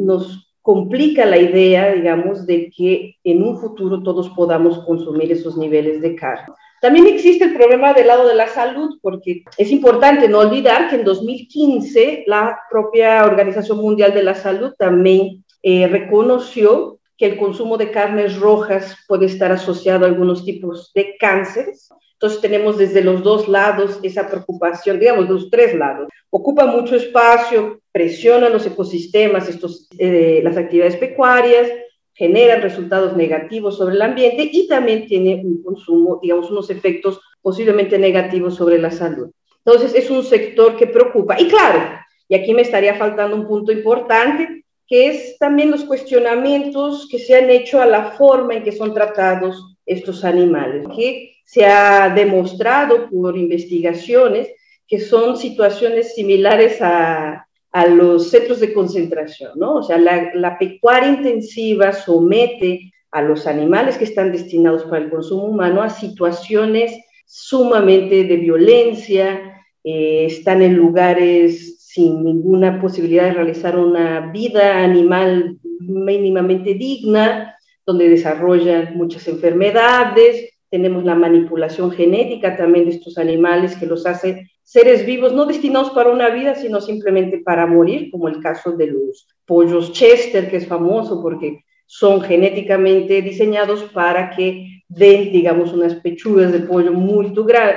nos 0.00 0.51
complica 0.62 1.26
la 1.26 1.38
idea, 1.38 1.92
digamos, 1.92 2.46
de 2.46 2.70
que 2.70 3.16
en 3.24 3.42
un 3.42 3.58
futuro 3.58 4.02
todos 4.02 4.30
podamos 4.30 4.78
consumir 4.84 5.30
esos 5.32 5.56
niveles 5.56 6.00
de 6.00 6.14
carne. 6.14 6.54
También 6.80 7.06
existe 7.06 7.44
el 7.44 7.54
problema 7.54 7.92
del 7.92 8.08
lado 8.08 8.26
de 8.26 8.34
la 8.34 8.48
salud, 8.48 8.98
porque 9.02 9.44
es 9.56 9.70
importante 9.70 10.28
no 10.28 10.38
olvidar 10.38 10.88
que 10.88 10.96
en 10.96 11.04
2015 11.04 12.24
la 12.26 12.58
propia 12.70 13.24
Organización 13.24 13.78
Mundial 13.78 14.14
de 14.14 14.22
la 14.22 14.34
Salud 14.34 14.72
también 14.78 15.44
eh, 15.62 15.86
reconoció 15.86 16.98
que 17.16 17.26
el 17.26 17.36
consumo 17.36 17.76
de 17.76 17.92
carnes 17.92 18.36
rojas 18.36 18.96
puede 19.06 19.26
estar 19.26 19.52
asociado 19.52 20.04
a 20.04 20.08
algunos 20.08 20.44
tipos 20.44 20.90
de 20.92 21.14
cánceres. 21.20 21.88
Entonces 22.22 22.40
tenemos 22.40 22.78
desde 22.78 23.02
los 23.02 23.24
dos 23.24 23.48
lados 23.48 23.98
esa 24.04 24.28
preocupación, 24.28 25.00
digamos, 25.00 25.26
de 25.26 25.34
los 25.34 25.50
tres 25.50 25.74
lados. 25.74 26.06
Ocupa 26.30 26.66
mucho 26.66 26.94
espacio, 26.94 27.80
presiona 27.90 28.48
los 28.48 28.64
ecosistemas, 28.64 29.48
estos, 29.48 29.88
eh, 29.98 30.40
las 30.44 30.56
actividades 30.56 30.94
pecuarias, 30.94 31.68
genera 32.14 32.60
resultados 32.60 33.16
negativos 33.16 33.76
sobre 33.76 33.96
el 33.96 34.02
ambiente 34.02 34.48
y 34.52 34.68
también 34.68 35.08
tiene 35.08 35.42
un 35.44 35.64
consumo, 35.64 36.20
digamos, 36.22 36.48
unos 36.48 36.70
efectos 36.70 37.20
posiblemente 37.40 37.98
negativos 37.98 38.54
sobre 38.54 38.78
la 38.78 38.92
salud. 38.92 39.32
Entonces, 39.64 39.92
es 39.92 40.08
un 40.08 40.22
sector 40.22 40.76
que 40.76 40.86
preocupa. 40.86 41.40
Y 41.40 41.48
claro, 41.48 41.80
y 42.28 42.36
aquí 42.36 42.54
me 42.54 42.62
estaría 42.62 42.94
faltando 42.94 43.34
un 43.34 43.48
punto 43.48 43.72
importante, 43.72 44.64
que 44.86 45.08
es 45.08 45.38
también 45.38 45.72
los 45.72 45.82
cuestionamientos 45.82 47.08
que 47.10 47.18
se 47.18 47.34
han 47.34 47.50
hecho 47.50 47.82
a 47.82 47.86
la 47.86 48.12
forma 48.12 48.54
en 48.54 48.62
que 48.62 48.70
son 48.70 48.94
tratados 48.94 49.74
estos 49.84 50.24
animales, 50.24 50.86
que 50.94 51.31
se 51.52 51.66
ha 51.66 52.08
demostrado 52.08 53.10
por 53.10 53.36
investigaciones 53.36 54.48
que 54.88 54.98
son 54.98 55.36
situaciones 55.36 56.14
similares 56.14 56.80
a, 56.80 57.46
a 57.72 57.86
los 57.86 58.30
centros 58.30 58.58
de 58.60 58.72
concentración, 58.72 59.52
¿no? 59.56 59.74
O 59.76 59.82
sea, 59.82 59.98
la, 59.98 60.58
pecuaria 60.58 61.10
intensiva 61.10 61.92
somete 61.92 62.90
a 63.10 63.20
los 63.20 63.46
animales 63.46 63.98
que 63.98 64.04
están 64.04 64.32
destinados 64.32 64.84
para 64.84 65.04
el 65.04 65.10
consumo 65.10 65.44
humano 65.44 65.82
a 65.82 65.90
situaciones 65.90 66.98
sumamente 67.26 68.24
de 68.24 68.36
violencia, 68.38 69.62
eh, 69.84 70.24
están 70.24 70.62
en 70.62 70.74
lugares 70.74 71.84
sin 71.86 72.24
ninguna 72.24 72.80
posibilidad 72.80 73.24
de 73.24 73.34
realizar 73.34 73.78
una 73.78 74.32
vida 74.32 74.82
animal 74.82 75.58
mínimamente 75.80 76.72
digna, 76.72 77.58
donde 77.84 78.08
desarrollan 78.08 78.96
muchas 78.96 79.28
enfermedades, 79.28 80.51
tenemos 80.72 81.04
la 81.04 81.14
manipulación 81.14 81.90
genética 81.90 82.56
también 82.56 82.86
de 82.86 82.92
estos 82.92 83.18
animales 83.18 83.76
que 83.76 83.84
los 83.84 84.06
hace 84.06 84.50
seres 84.62 85.04
vivos 85.04 85.34
no 85.34 85.44
destinados 85.44 85.90
para 85.90 86.08
una 86.10 86.30
vida, 86.30 86.54
sino 86.54 86.80
simplemente 86.80 87.42
para 87.44 87.66
morir, 87.66 88.10
como 88.10 88.26
el 88.26 88.40
caso 88.40 88.72
de 88.72 88.86
los 88.86 89.28
pollos 89.44 89.92
Chester, 89.92 90.50
que 90.50 90.56
es 90.56 90.66
famoso 90.66 91.20
porque 91.20 91.62
son 91.84 92.22
genéticamente 92.22 93.20
diseñados 93.20 93.82
para 93.92 94.30
que 94.30 94.82
den, 94.88 95.30
digamos, 95.30 95.74
unas 95.74 95.96
pechugas 95.96 96.50
de 96.52 96.60
pollo 96.60 96.94
muy, 96.94 97.34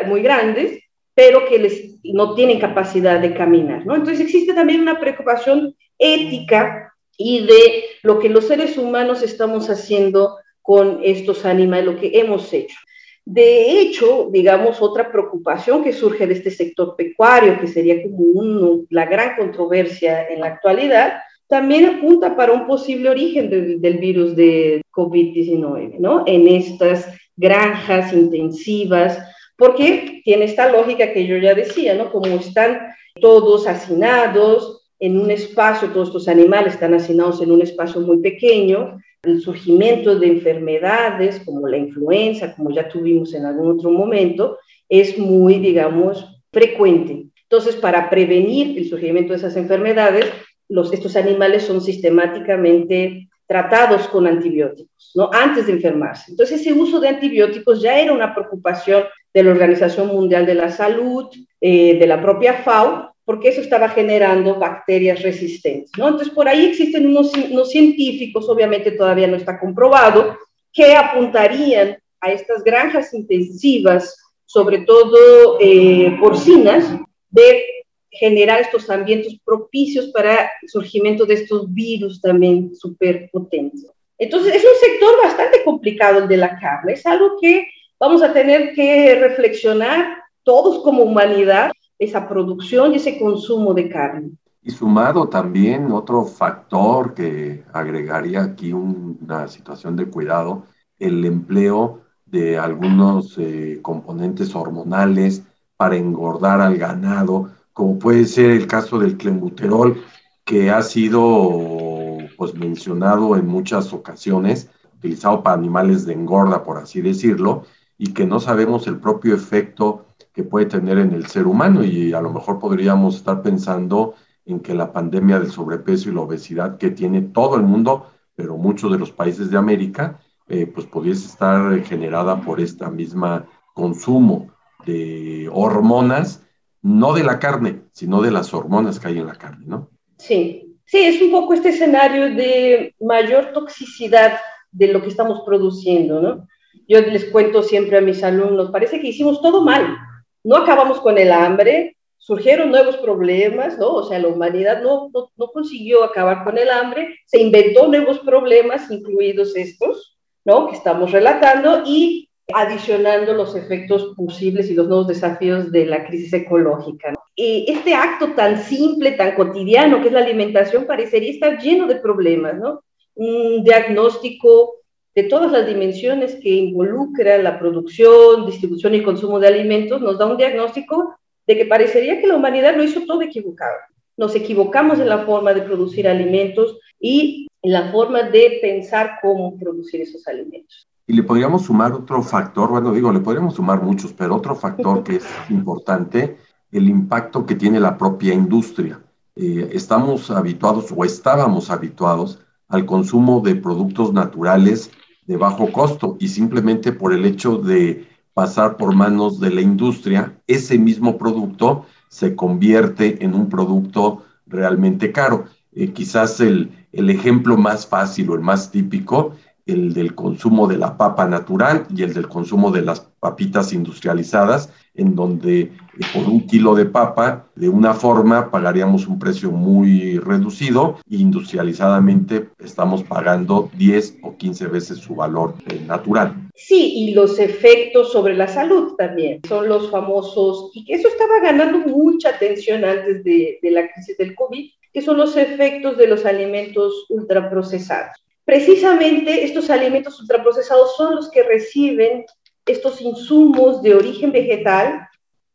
muy 0.08 0.22
grandes, 0.22 0.80
pero 1.14 1.46
que 1.50 1.60
les, 1.60 2.00
no 2.02 2.34
tienen 2.34 2.60
capacidad 2.60 3.20
de 3.20 3.34
caminar, 3.34 3.86
¿no? 3.86 3.94
Entonces 3.94 4.22
existe 4.22 4.54
también 4.54 4.80
una 4.80 5.02
preocupación 5.02 5.76
ética 6.00 6.94
y 7.18 7.46
de 7.46 7.84
lo 8.04 8.20
que 8.20 8.30
los 8.30 8.48
seres 8.48 8.78
humanos 8.78 9.22
estamos 9.22 9.70
haciendo 9.70 10.38
con 10.66 11.00
estos 11.04 11.46
animales, 11.46 11.86
lo 11.86 12.00
que 12.00 12.10
hemos 12.14 12.52
hecho. 12.52 12.76
De 13.24 13.80
hecho, 13.80 14.30
digamos, 14.32 14.82
otra 14.82 15.12
preocupación 15.12 15.84
que 15.84 15.94
surge 15.94 16.26
de 16.26 16.34
este 16.34 16.50
sector 16.50 16.96
pecuario, 16.96 17.60
que 17.60 17.68
sería 17.68 18.02
como 18.02 18.84
la 18.90 19.06
gran 19.06 19.36
controversia 19.36 20.28
en 20.28 20.40
la 20.40 20.48
actualidad, 20.48 21.20
también 21.48 21.86
apunta 21.86 22.36
para 22.36 22.52
un 22.52 22.66
posible 22.66 23.10
origen 23.10 23.80
del 23.80 23.98
virus 24.00 24.36
de 24.36 24.82
COVID-19, 24.92 26.00
¿no? 26.00 26.24
En 26.26 26.48
estas 26.48 27.08
granjas 27.36 28.12
intensivas, 28.12 29.20
porque 29.56 30.22
tiene 30.24 30.46
esta 30.46 30.72
lógica 30.72 31.14
que 31.14 31.28
yo 31.28 31.38
ya 31.38 31.54
decía, 31.54 31.94
¿no? 31.94 32.12
Como 32.12 32.26
están 32.26 32.80
todos 33.22 33.68
hacinados 33.68 34.85
en 35.06 35.20
un 35.20 35.30
espacio, 35.30 35.90
todos 35.90 36.08
estos 36.10 36.28
animales 36.28 36.74
están 36.74 36.94
hacinados 36.94 37.42
en 37.42 37.52
un 37.52 37.62
espacio 37.62 38.02
muy 38.02 38.18
pequeño, 38.18 38.98
el 39.24 39.42
surgimiento 39.42 40.18
de 40.18 40.28
enfermedades 40.28 41.42
como 41.46 41.68
la 41.68 41.78
influenza, 41.78 42.56
como 42.56 42.72
ya 42.72 42.90
tuvimos 42.90 43.34
en 43.34 43.46
algún 43.46 43.72
otro 43.72 43.92
momento, 43.92 44.58
es 44.90 45.18
muy, 45.18 45.60
digamos, 45.60 46.42
frecuente. 46.52 47.28
Entonces, 47.44 47.76
para 47.76 48.10
prevenir 48.10 48.78
el 48.78 48.90
surgimiento 48.90 49.34
de 49.34 49.38
esas 49.38 49.56
enfermedades, 49.58 50.26
los, 50.70 50.92
estos 50.92 51.16
animales 51.16 51.64
son 51.64 51.82
sistemáticamente 51.82 53.30
tratados 53.48 54.08
con 54.08 54.26
antibióticos, 54.26 55.12
¿no? 55.14 55.30
Antes 55.32 55.68
de 55.68 55.74
enfermarse. 55.74 56.32
Entonces, 56.32 56.62
ese 56.62 56.74
uso 56.74 57.00
de 57.00 57.10
antibióticos 57.10 57.82
ya 57.82 58.00
era 58.00 58.12
una 58.12 58.34
preocupación 58.34 59.04
de 59.32 59.44
la 59.44 59.52
Organización 59.52 60.08
Mundial 60.08 60.48
de 60.48 60.56
la 60.56 60.72
Salud, 60.72 61.28
eh, 61.62 62.00
de 62.00 62.08
la 62.08 62.22
propia 62.22 62.56
FAO, 62.64 63.15
porque 63.26 63.50
eso 63.50 63.60
estaba 63.60 63.90
generando 63.90 64.56
bacterias 64.56 65.24
resistentes, 65.24 65.92
¿no? 65.98 66.08
Entonces, 66.08 66.34
por 66.34 66.48
ahí 66.48 66.68
existen 66.68 67.08
unos, 67.08 67.32
científicos, 67.72 68.48
obviamente 68.48 68.92
todavía 68.92 69.28
no 69.28 69.36
está 69.36 69.60
comprobado, 69.60 70.38
que 70.72 70.96
apuntarían 70.96 71.98
a 72.22 72.32
estas 72.32 72.64
granjas 72.64 73.14
intensivas, 73.14 74.16
sobre 74.46 74.80
todo 74.80 75.58
eh, 75.60 76.16
porcinas, 76.20 76.86
de 77.32 77.66
generar 78.12 78.62
estos 78.62 78.90
ambientes 78.90 79.36
propicios 79.44 80.08
para 80.10 80.52
el 80.62 80.70
surgimiento 80.70 81.26
de 81.26 81.34
estos 81.34 81.74
virus 81.74 82.22
también 82.22 82.76
súper 82.76 83.30
potentes. 83.32 83.88
Entonces, 84.20 84.56
es 84.56 84.64
un 84.64 84.80
sector 84.80 85.24
bastante 85.24 85.64
complicado 85.64 86.20
el 86.20 86.28
de 86.28 86.38
la 86.38 86.60
carne, 86.60 86.94
es 86.94 87.06
algo 87.08 87.38
que 87.42 87.68
vamos 88.00 88.22
a 88.22 88.32
tener 88.32 88.74
que 88.74 89.16
reflexionar 89.16 90.20
todos 90.44 90.84
como 90.84 91.04
humanidad 91.04 91.72
esa 91.98 92.28
producción 92.28 92.94
y 92.94 92.96
ese 92.96 93.20
consumo 93.20 93.74
de 93.74 93.90
carne. 93.90 94.32
Y 94.62 94.72
sumado 94.72 95.30
también 95.30 95.92
otro 95.92 96.26
factor 96.26 97.14
que 97.14 97.64
agregaría 97.72 98.44
aquí 98.44 98.74
una 98.74 99.48
situación 99.48 99.96
de 99.96 100.08
cuidado, 100.08 100.64
el 100.98 101.24
empleo 101.24 102.02
de 102.26 102.58
algunos 102.58 103.38
eh, 103.38 103.80
componentes 103.82 104.56
hormonales 104.56 105.44
para 105.78 105.98
engordar 105.98 106.62
al 106.62 106.78
ganado, 106.78 107.52
como 107.74 108.00
puede 108.00 108.26
ser 108.26 108.52
el 108.52 108.66
caso 108.66 108.98
del 108.98 109.18
clenbuterol, 109.18 110.02
que 110.44 110.72
ha 110.72 110.82
sido 110.82 112.18
pues, 112.38 112.54
mencionado 112.56 113.36
en 113.36 113.48
muchas 113.48 113.94
ocasiones, 113.94 114.70
utilizado 114.98 115.44
para 115.44 115.58
animales 115.58 116.06
de 116.06 116.14
engorda, 116.14 116.64
por 116.64 116.78
así 116.78 117.02
decirlo, 117.02 117.64
y 117.98 118.14
que 118.14 118.26
no 118.26 118.40
sabemos 118.40 118.88
el 118.88 119.00
propio 119.00 119.36
efecto 119.36 120.05
que 120.36 120.44
puede 120.44 120.66
tener 120.66 120.98
en 120.98 121.14
el 121.14 121.28
ser 121.28 121.48
humano 121.48 121.84
y 121.84 122.14
a 122.14 122.22
lo 122.22 122.32
mejor 122.32 122.60
podríamos 122.60 123.16
estar 123.16 123.42
pensando 123.42 124.16
en 124.46 124.60
que 124.60 124.74
la 124.74 124.92
pandemia 124.92 125.40
del 125.40 125.50
sobrepeso 125.50 126.10
y 126.10 126.14
la 126.14 126.22
obesidad 126.22 126.78
que 126.78 126.92
tiene 126.92 127.22
todo 127.22 127.56
el 127.56 127.64
mundo, 127.64 128.12
pero 128.36 128.58
muchos 128.58 128.92
de 128.92 129.00
los 129.00 129.12
países 129.12 129.50
de 129.50 129.58
América, 129.58 130.20
eh, 130.48 130.68
pues 130.68 130.86
pudiese 130.88 131.26
estar 131.26 131.82
generada 131.84 132.42
por 132.42 132.60
esta 132.60 132.90
misma 132.92 133.46
consumo 133.74 134.52
de 134.86 135.50
hormonas, 135.52 136.44
no 136.82 137.14
de 137.14 137.24
la 137.24 137.40
carne, 137.40 137.84
sino 137.92 138.22
de 138.22 138.32
las 138.32 138.54
hormonas 138.54 139.00
que 139.00 139.08
hay 139.08 139.18
en 139.18 139.28
la 139.28 139.36
carne, 139.36 139.66
¿no? 139.66 139.90
Sí, 140.18 140.78
sí, 140.86 141.00
es 141.00 141.22
un 141.22 141.32
poco 141.32 141.54
este 141.54 141.70
escenario 141.70 142.36
de 142.36 142.94
mayor 143.00 143.54
toxicidad 143.54 144.34
de 144.72 144.90
lo 144.90 145.02
que 145.02 145.08
estamos 145.08 145.42
produciendo, 145.46 146.22
¿no? 146.22 146.48
Yo 146.88 147.00
les 147.02 147.26
cuento 147.26 147.64
siempre 147.64 147.98
a 147.98 148.02
mis 148.02 148.22
alumnos, 148.22 148.70
parece 148.70 149.00
que 149.00 149.08
hicimos 149.08 149.42
todo 149.42 149.64
mal. 149.64 149.98
No 150.46 150.58
acabamos 150.58 151.02
con 151.02 151.18
el 151.18 151.32
hambre, 151.32 151.98
surgieron 152.20 152.70
nuevos 152.70 152.98
problemas, 152.98 153.80
¿no? 153.80 153.96
O 153.96 154.04
sea, 154.04 154.20
la 154.20 154.28
humanidad 154.28 154.84
no, 154.84 155.10
no, 155.12 155.32
no 155.36 155.48
consiguió 155.48 156.04
acabar 156.04 156.44
con 156.44 156.58
el 156.60 156.70
hambre, 156.70 157.16
se 157.26 157.42
inventó 157.42 157.88
nuevos 157.88 158.20
problemas, 158.20 158.92
incluidos 158.92 159.56
estos, 159.56 160.16
¿no? 160.46 160.70
Que 160.70 160.76
estamos 160.76 161.12
relatando, 161.12 161.82
y 161.86 162.30
adicionando 162.54 163.34
los 163.34 163.56
efectos 163.56 164.14
posibles 164.16 164.70
y 164.70 164.76
los 164.76 164.88
nuevos 164.88 165.08
desafíos 165.08 165.72
de 165.72 165.88
la 165.88 166.06
crisis 166.06 166.32
ecológica. 166.34 167.16
Este 167.36 167.96
acto 167.96 168.34
tan 168.34 168.62
simple, 168.62 169.14
tan 169.14 169.34
cotidiano 169.34 170.00
que 170.00 170.08
es 170.08 170.14
la 170.14 170.20
alimentación, 170.20 170.86
parecería 170.86 171.32
estar 171.32 171.60
lleno 171.60 171.88
de 171.88 171.96
problemas, 171.96 172.56
¿no? 172.56 172.84
Un 173.16 173.64
diagnóstico 173.64 174.76
de 175.16 175.24
todas 175.24 175.50
las 175.52 175.66
dimensiones 175.66 176.36
que 176.36 176.50
involucra 176.50 177.38
la 177.38 177.58
producción, 177.58 178.46
distribución 178.46 178.96
y 178.96 179.04
consumo 179.04 179.40
de 179.40 179.48
alimentos, 179.48 180.02
nos 180.02 180.20
da 180.20 180.26
un 180.26 180.36
diagnóstico 180.36 181.16
de 181.48 181.56
que 181.56 181.66
parecería 181.66 182.20
que 182.20 182.28
la 182.28 182.36
humanidad 182.36 182.76
lo 182.76 182.84
hizo 182.84 183.02
todo 183.06 183.22
equivocado. 183.22 183.76
Nos 184.18 184.36
equivocamos 184.36 185.00
en 185.00 185.08
la 185.08 185.20
forma 185.20 185.54
de 185.54 185.62
producir 185.62 186.08
alimentos 186.08 186.78
y 187.00 187.48
en 187.62 187.72
la 187.72 187.92
forma 187.92 188.24
de 188.24 188.60
pensar 188.62 189.20
cómo 189.22 189.58
producir 189.58 190.02
esos 190.02 190.28
alimentos. 190.28 190.86
Y 191.08 191.14
le 191.14 191.24
podríamos 191.24 191.64
sumar 191.66 191.94
otro 191.94 192.22
factor, 192.22 192.70
bueno, 192.70 192.92
digo, 192.92 193.12
le 193.14 193.20
podríamos 193.20 193.56
sumar 193.56 193.82
muchos, 193.82 194.12
pero 194.12 194.36
otro 194.36 194.56
factor 194.56 195.04
que 195.04 195.18
es 195.18 195.26
importante, 195.50 196.38
el 196.72 196.90
impacto 196.90 197.46
que 197.46 197.56
tiene 197.56 197.80
la 197.80 197.98
propia 197.98 198.34
industria. 198.34 199.02
Eh, 199.36 199.70
estamos 199.72 200.30
habituados 200.30 200.94
o 200.96 201.06
estábamos 201.06 201.70
habituados 201.70 202.40
al 202.68 202.86
consumo 202.86 203.42
de 203.42 203.56
productos 203.56 204.12
naturales 204.12 204.92
de 205.28 205.38
bajo 205.38 205.72
costo 205.72 206.18
y 206.20 206.28
simplemente 206.28 206.92
por 206.92 207.14
el 207.14 207.26
hecho 207.26 207.58
de 207.58 208.08
pasar 208.34 208.78
por 208.78 208.94
manos 208.94 209.40
de 209.40 209.50
la 209.50 209.62
industria, 209.62 210.38
ese 210.48 210.78
mismo 210.78 211.18
producto 211.18 211.86
se 212.10 212.36
convierte 212.36 213.24
en 213.24 213.34
un 213.34 213.50
producto 213.50 214.24
realmente 214.46 215.12
caro. 215.12 215.46
Eh, 215.72 215.92
quizás 215.92 216.40
el, 216.40 216.72
el 216.92 217.10
ejemplo 217.10 217.58
más 217.58 217.88
fácil 217.88 218.30
o 218.30 218.36
el 218.36 218.42
más 218.42 218.72
típico 218.72 219.34
el 219.66 219.94
del 219.94 220.14
consumo 220.14 220.68
de 220.68 220.78
la 220.78 220.98
papa 220.98 221.28
natural 221.28 221.86
y 221.96 222.04
el 222.04 222.14
del 222.14 222.28
consumo 222.28 222.72
de 222.72 222.82
las 222.82 223.00
papitas 223.00 223.74
industrializadas, 223.74 224.70
en 224.94 225.16
donde 225.16 225.60
eh, 225.62 225.72
por 226.14 226.24
un 226.30 226.46
kilo 226.46 226.76
de 226.76 226.86
papa, 226.86 227.48
de 227.56 227.70
una 227.70 227.94
forma, 227.94 228.52
pagaríamos 228.52 229.08
un 229.08 229.18
precio 229.18 229.52
muy 229.52 230.20
reducido 230.20 230.98
industrializadamente 231.10 232.50
estamos 232.60 233.04
pagando 233.04 233.70
10 233.78 234.20
o 234.24 234.38
15 234.38 234.68
veces 234.68 234.98
su 235.00 235.16
valor 235.16 235.56
eh, 235.68 235.80
natural. 235.88 236.36
Sí, 236.56 236.94
y 236.96 237.14
los 237.14 237.40
efectos 237.40 238.12
sobre 238.12 238.36
la 238.36 238.48
salud 238.48 238.94
también 238.98 239.42
son 239.48 239.68
los 239.68 239.90
famosos, 239.90 240.72
y 240.74 240.86
eso 240.94 241.08
estaba 241.08 241.40
ganando 241.42 241.80
mucha 241.80 242.30
atención 242.30 242.86
antes 242.86 243.24
de, 243.24 243.60
de 243.62 243.72
la 243.72 243.92
crisis 243.92 244.18
del 244.18 244.36
COVID, 244.36 244.70
que 244.94 245.02
son 245.02 245.18
los 245.18 245.36
efectos 245.36 245.98
de 245.98 246.08
los 246.08 246.26
alimentos 246.26 247.06
ultraprocesados. 247.10 248.25
Precisamente 248.46 249.44
estos 249.44 249.70
alimentos 249.70 250.20
ultraprocesados 250.20 250.96
son 250.96 251.16
los 251.16 251.32
que 251.32 251.44
reciben 251.44 252.26
estos 252.66 253.02
insumos 253.02 253.82
de 253.82 253.96
origen 253.96 254.32
vegetal, 254.32 255.08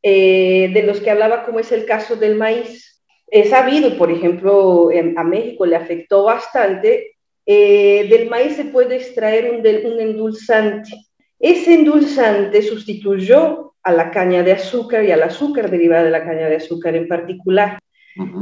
eh, 0.03 0.71
de 0.73 0.83
los 0.83 1.01
que 1.01 1.11
hablaba, 1.11 1.45
como 1.45 1.61
es 1.61 1.71
el 1.73 1.87
caso 1.87 2.17
del 2.17 2.35
maíz. 2.35 3.03
He 3.29 3.49
sabido, 3.49 3.97
por 3.97 4.11
ejemplo, 4.11 4.89
a 5.17 5.25
México 5.25 5.65
le 5.67 5.77
afectó 5.77 6.25
bastante, 6.25 7.17
eh, 7.47 8.07
del 8.09 8.29
maíz 8.29 8.57
se 8.57 8.65
puede 8.65 8.97
extraer 8.97 9.51
un, 9.51 9.59
un 9.59 10.01
endulzante. 10.01 10.91
Ese 11.39 11.75
endulzante 11.75 12.61
sustituyó 12.63 13.75
a 13.83 13.93
la 13.93 14.11
caña 14.11 14.43
de 14.43 14.53
azúcar 14.53 15.05
y 15.05 15.13
al 15.13 15.23
azúcar 15.23 15.71
derivada 15.71 16.05
de 16.05 16.11
la 16.11 16.25
caña 16.25 16.49
de 16.49 16.57
azúcar 16.57 16.97
en 16.97 17.09
particular. 17.09 17.79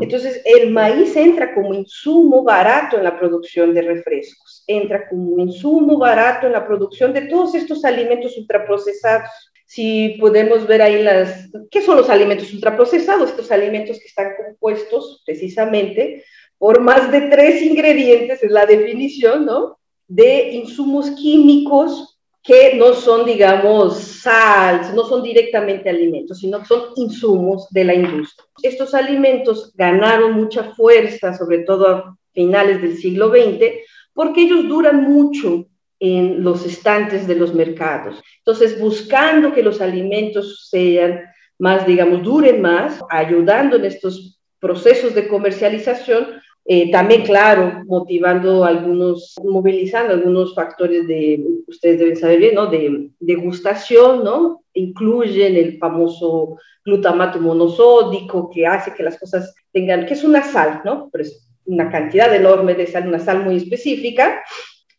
Entonces, 0.00 0.40
el 0.44 0.70
maíz 0.70 1.14
entra 1.16 1.54
como 1.54 1.74
insumo 1.74 2.42
barato 2.42 2.96
en 2.96 3.04
la 3.04 3.18
producción 3.18 3.74
de 3.74 3.82
refrescos, 3.82 4.64
entra 4.66 5.08
como 5.08 5.38
insumo 5.38 5.98
barato 5.98 6.46
en 6.46 6.52
la 6.52 6.66
producción 6.66 7.12
de 7.12 7.22
todos 7.22 7.54
estos 7.54 7.84
alimentos 7.84 8.36
ultraprocesados. 8.38 9.28
Si 9.66 10.16
podemos 10.18 10.66
ver 10.66 10.80
ahí 10.80 11.02
las, 11.02 11.50
¿qué 11.70 11.82
son 11.82 11.96
los 11.98 12.08
alimentos 12.08 12.52
ultraprocesados? 12.54 13.30
Estos 13.30 13.52
alimentos 13.52 13.98
que 13.98 14.06
están 14.06 14.32
compuestos 14.42 15.22
precisamente 15.26 16.24
por 16.58 16.80
más 16.80 17.10
de 17.12 17.22
tres 17.22 17.62
ingredientes, 17.62 18.42
es 18.42 18.50
la 18.50 18.66
definición, 18.66 19.46
¿no? 19.46 19.78
De 20.08 20.50
insumos 20.50 21.10
químicos 21.12 22.17
que 22.48 22.76
no 22.76 22.94
son, 22.94 23.26
digamos, 23.26 23.98
sal, 23.98 24.94
no 24.94 25.04
son 25.04 25.22
directamente 25.22 25.90
alimentos, 25.90 26.38
sino 26.38 26.60
que 26.60 26.64
son 26.64 26.82
insumos 26.96 27.68
de 27.68 27.84
la 27.84 27.92
industria. 27.92 28.46
Estos 28.62 28.94
alimentos 28.94 29.74
ganaron 29.76 30.32
mucha 30.32 30.72
fuerza, 30.72 31.36
sobre 31.36 31.58
todo 31.58 31.86
a 31.86 32.16
finales 32.32 32.80
del 32.80 32.96
siglo 32.96 33.28
XX, 33.28 33.66
porque 34.14 34.44
ellos 34.44 34.66
duran 34.66 35.02
mucho 35.02 35.66
en 36.00 36.42
los 36.42 36.64
estantes 36.64 37.26
de 37.26 37.34
los 37.34 37.52
mercados. 37.52 38.18
Entonces, 38.38 38.80
buscando 38.80 39.52
que 39.52 39.62
los 39.62 39.82
alimentos 39.82 40.68
sean 40.70 41.24
más, 41.58 41.86
digamos, 41.86 42.22
duren 42.22 42.62
más, 42.62 42.98
ayudando 43.10 43.76
en 43.76 43.84
estos 43.84 44.40
procesos 44.58 45.14
de 45.14 45.28
comercialización, 45.28 46.37
eh, 46.70 46.90
también, 46.90 47.22
claro, 47.22 47.82
motivando 47.86 48.62
algunos, 48.62 49.34
movilizando 49.42 50.12
algunos 50.12 50.54
factores 50.54 51.08
de, 51.08 51.42
ustedes 51.66 51.98
deben 51.98 52.16
saber 52.16 52.40
bien, 52.40 52.56
¿no? 52.56 52.66
De 52.66 53.08
degustación, 53.20 54.22
¿no? 54.22 54.64
Incluyen 54.74 55.56
el 55.56 55.78
famoso 55.78 56.58
glutamato 56.84 57.40
monosódico 57.40 58.50
que 58.50 58.66
hace 58.66 58.92
que 58.92 59.02
las 59.02 59.18
cosas 59.18 59.54
tengan, 59.72 60.04
que 60.04 60.12
es 60.12 60.22
una 60.24 60.42
sal, 60.42 60.82
¿no? 60.84 61.08
Pero 61.10 61.24
es 61.24 61.48
una 61.64 61.90
cantidad 61.90 62.34
enorme 62.34 62.74
de 62.74 62.86
sal, 62.86 63.08
una 63.08 63.18
sal 63.18 63.46
muy 63.46 63.56
específica, 63.56 64.42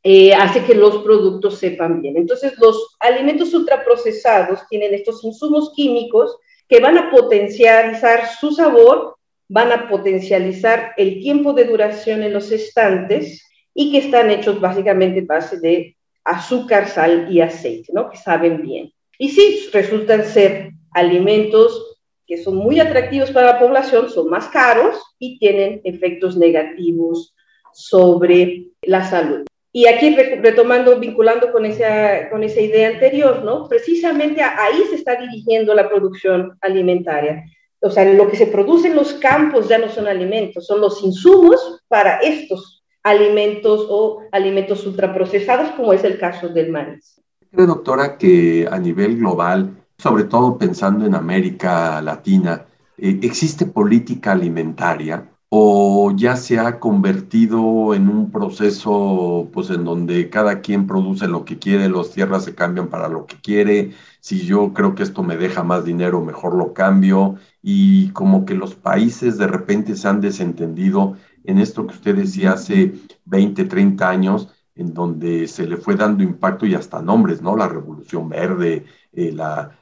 eh, 0.01 0.34
hace 0.34 0.63
que 0.63 0.73
los 0.73 1.03
productos 1.03 1.60
sepan 1.60 2.01
bien. 2.01 2.17
Entonces, 2.17 2.58
los 2.58 2.97
alimentos 2.99 3.53
ultraprocesados 3.53 4.67
tienen 4.69 4.95
estos 4.95 5.23
insumos 5.23 5.71
químicos 5.75 6.36
que 6.67 6.79
van 6.79 6.97
a 6.97 7.12
potencializar 7.12 8.27
su 8.39 8.53
sabor 8.53 9.18
van 9.49 9.71
a 9.71 9.89
potencializar 9.89 10.93
el 10.95 11.19
tiempo 11.19 11.53
de 11.53 11.65
duración 11.65 12.23
en 12.23 12.33
los 12.33 12.51
estantes 12.51 13.45
y 13.73 13.91
que 13.91 13.97
están 13.97 14.29
hechos 14.29 14.62
básicamente 14.62 15.19
en 15.19 15.27
base 15.27 15.59
de 15.59 15.97
azúcar, 16.23 16.88
sal 16.88 17.27
y 17.31 17.41
aceite, 17.41 17.91
¿no? 17.91 18.09
Que 18.09 18.17
saben 18.17 18.62
bien. 18.62 18.93
Y 19.17 19.29
sí, 19.29 19.69
resultan 19.73 20.23
ser 20.23 20.71
alimentos 20.91 21.97
que 22.27 22.38
son 22.38 22.55
muy 22.55 22.79
atractivos 22.79 23.31
para 23.31 23.53
la 23.53 23.59
población, 23.59 24.09
son 24.09 24.29
más 24.29 24.49
caros 24.49 25.01
y 25.17 25.39
tienen 25.39 25.81
efectos 25.83 26.38
negativos 26.38 27.35
sobre 27.73 28.67
la 28.83 29.03
salud. 29.03 29.45
Y 29.71 29.88
aquí 29.88 30.15
retomando, 30.15 30.99
vinculando 30.99 31.51
con 31.51 31.65
esa, 31.65 32.29
con 32.29 32.43
esa 32.43 32.62
idea 32.62 32.89
anterior, 32.89 33.43
¿no? 33.43 33.67
Precisamente 33.67 34.41
ahí 34.41 34.83
se 34.89 34.95
está 34.95 35.15
dirigiendo 35.15 35.73
la 35.73 35.89
producción 35.89 36.55
alimentaria 36.62 37.43
o 37.81 37.89
sea, 37.89 38.05
lo 38.13 38.29
que 38.29 38.37
se 38.37 38.47
produce 38.47 38.87
en 38.87 38.95
los 38.95 39.13
campos 39.13 39.67
ya 39.69 39.77
no 39.77 39.89
son 39.89 40.07
alimentos, 40.07 40.65
son 40.65 40.81
los 40.81 41.01
insumos 41.03 41.81
para 41.87 42.17
estos 42.17 42.83
alimentos 43.03 43.87
o 43.89 44.21
alimentos 44.31 44.85
ultraprocesados, 44.85 45.71
como 45.71 45.93
es 45.93 46.03
el 46.03 46.17
caso 46.17 46.49
del 46.49 46.71
maíz. 46.71 47.21
¿Cree, 47.51 47.65
doctora, 47.65 48.17
que 48.17 48.67
a 48.69 48.77
nivel 48.77 49.17
global, 49.17 49.77
sobre 49.97 50.25
todo 50.25 50.57
pensando 50.57 51.05
en 51.05 51.15
América 51.15 52.01
Latina, 52.01 52.65
eh, 52.97 53.19
existe 53.21 53.65
política 53.65 54.33
alimentaria 54.33 55.29
o 55.49 56.11
ya 56.15 56.35
se 56.35 56.59
ha 56.59 56.79
convertido 56.79 57.95
en 57.95 58.07
un 58.07 58.31
proceso 58.31 59.49
pues 59.51 59.71
en 59.71 59.83
donde 59.83 60.29
cada 60.29 60.61
quien 60.61 60.85
produce 60.85 61.27
lo 61.27 61.43
que 61.43 61.57
quiere, 61.57 61.89
las 61.89 62.11
tierras 62.11 62.43
se 62.43 62.53
cambian 62.53 62.87
para 62.87 63.07
lo 63.07 63.25
que 63.25 63.37
quiere, 63.41 63.93
si 64.19 64.45
yo 64.45 64.73
creo 64.73 64.95
que 64.95 65.03
esto 65.03 65.23
me 65.23 65.38
deja 65.38 65.63
más 65.63 65.86
dinero, 65.86 66.21
mejor 66.21 66.55
lo 66.55 66.73
cambio, 66.73 67.36
y 67.62 68.10
como 68.10 68.45
que 68.45 68.53
los 68.53 68.75
países 68.75 69.38
de 69.38 69.47
repente 69.47 69.95
se 69.95 70.08
han 70.08 70.21
desentendido 70.21 71.15
en 71.43 71.58
esto 71.58 71.88
que 71.88 71.95
usted 71.95 72.15
decía 72.15 72.53
hace 72.53 72.93
20, 73.25 73.65
30 73.65 74.10
años, 74.10 74.49
en 74.75 74.93
donde 74.93 75.47
se 75.47 75.67
le 75.67 75.77
fue 75.77 75.95
dando 75.95 76.23
impacto 76.23 76.65
y 76.65 76.75
hasta 76.75 77.01
nombres, 77.01 77.41
¿no? 77.41 77.55
La 77.55 77.67
Revolución 77.67 78.29
Verde, 78.29 78.86
eh, 79.12 79.36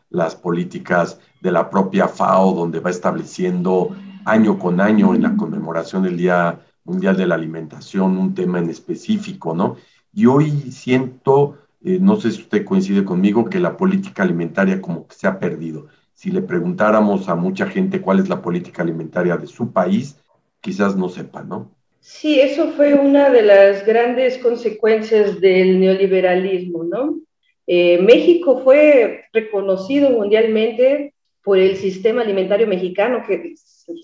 las 0.09 0.35
políticas 0.35 1.19
de 1.41 1.51
la 1.51 1.69
propia 1.69 2.07
FAO, 2.07 2.53
donde 2.53 2.79
va 2.79 2.89
estableciendo 2.89 3.95
año 4.25 4.57
con 4.57 4.81
año 4.81 5.13
en 5.13 5.21
la 5.21 5.35
conmemoración 5.35 6.03
del 6.03 6.17
Día 6.17 6.59
Mundial 6.83 7.15
de 7.15 7.27
la 7.27 7.35
Alimentación 7.35 8.17
un 8.17 8.33
tema 8.33 8.59
en 8.59 8.69
específico, 8.69 9.53
¿no? 9.53 9.75
Y 10.13 10.25
hoy 10.25 10.51
siento, 10.71 11.57
eh, 11.83 11.99
no 12.01 12.19
sé 12.19 12.31
si 12.31 12.41
usted 12.41 12.65
coincide 12.65 13.05
conmigo, 13.05 13.49
que 13.49 13.59
la 13.59 13.77
política 13.77 14.23
alimentaria 14.23 14.81
como 14.81 15.07
que 15.07 15.15
se 15.15 15.27
ha 15.27 15.39
perdido. 15.39 15.87
Si 16.13 16.31
le 16.31 16.41
preguntáramos 16.41 17.29
a 17.29 17.35
mucha 17.35 17.67
gente 17.67 18.01
cuál 18.01 18.19
es 18.19 18.29
la 18.29 18.41
política 18.41 18.81
alimentaria 18.81 19.37
de 19.37 19.47
su 19.47 19.71
país, 19.71 20.17
quizás 20.61 20.95
no 20.95 21.09
sepa, 21.09 21.43
¿no? 21.43 21.71
Sí, 21.99 22.39
eso 22.39 22.71
fue 22.71 22.93
una 22.93 23.29
de 23.29 23.41
las 23.41 23.85
grandes 23.85 24.37
consecuencias 24.37 25.41
del 25.41 25.79
neoliberalismo, 25.79 26.83
¿no? 26.83 27.19
Eh, 27.67 28.01
México 28.01 28.61
fue 28.63 29.25
reconocido 29.33 30.09
mundialmente 30.11 31.13
por 31.43 31.59
el 31.59 31.75
sistema 31.75 32.21
alimentario 32.21 32.65
mexicano 32.65 33.23
que 33.27 33.55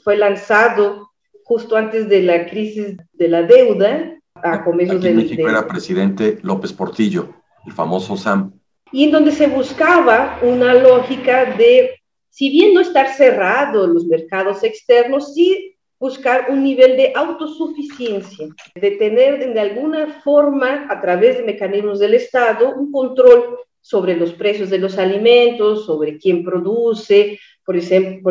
fue 0.03 0.17
lanzado 0.17 1.11
justo 1.43 1.75
antes 1.75 2.09
de 2.09 2.23
la 2.23 2.45
crisis 2.45 2.97
de 3.13 3.27
la 3.27 3.43
deuda 3.43 4.19
a 4.35 4.63
comienzos 4.63 4.97
Aquí 4.97 5.07
en 5.07 5.15
México 5.15 5.47
era 5.47 5.67
presidente 5.67 6.39
López 6.41 6.73
Portillo, 6.73 7.33
el 7.65 7.71
famoso 7.73 8.17
SAM. 8.17 8.53
Y 8.91 9.05
en 9.05 9.11
donde 9.11 9.31
se 9.31 9.47
buscaba 9.47 10.39
una 10.41 10.73
lógica 10.73 11.45
de, 11.57 11.99
si 12.29 12.49
bien 12.49 12.73
no 12.73 12.81
estar 12.81 13.13
cerrado 13.13 13.87
los 13.87 14.05
mercados 14.05 14.63
externos, 14.63 15.33
sí 15.33 15.75
buscar 15.99 16.47
un 16.49 16.63
nivel 16.63 16.97
de 16.97 17.13
autosuficiencia, 17.15 18.47
de 18.75 18.91
tener 18.91 19.53
de 19.53 19.59
alguna 19.59 20.21
forma, 20.21 20.85
a 20.89 20.99
través 20.99 21.37
de 21.37 21.43
mecanismos 21.43 21.99
del 21.99 22.13
Estado, 22.13 22.75
un 22.75 22.91
control 22.91 23.57
sobre 23.79 24.15
los 24.17 24.33
precios 24.33 24.69
de 24.69 24.79
los 24.79 24.97
alimentos, 24.97 25.85
sobre 25.85 26.17
quién 26.17 26.43
produce, 26.43 27.39
por 27.63 27.77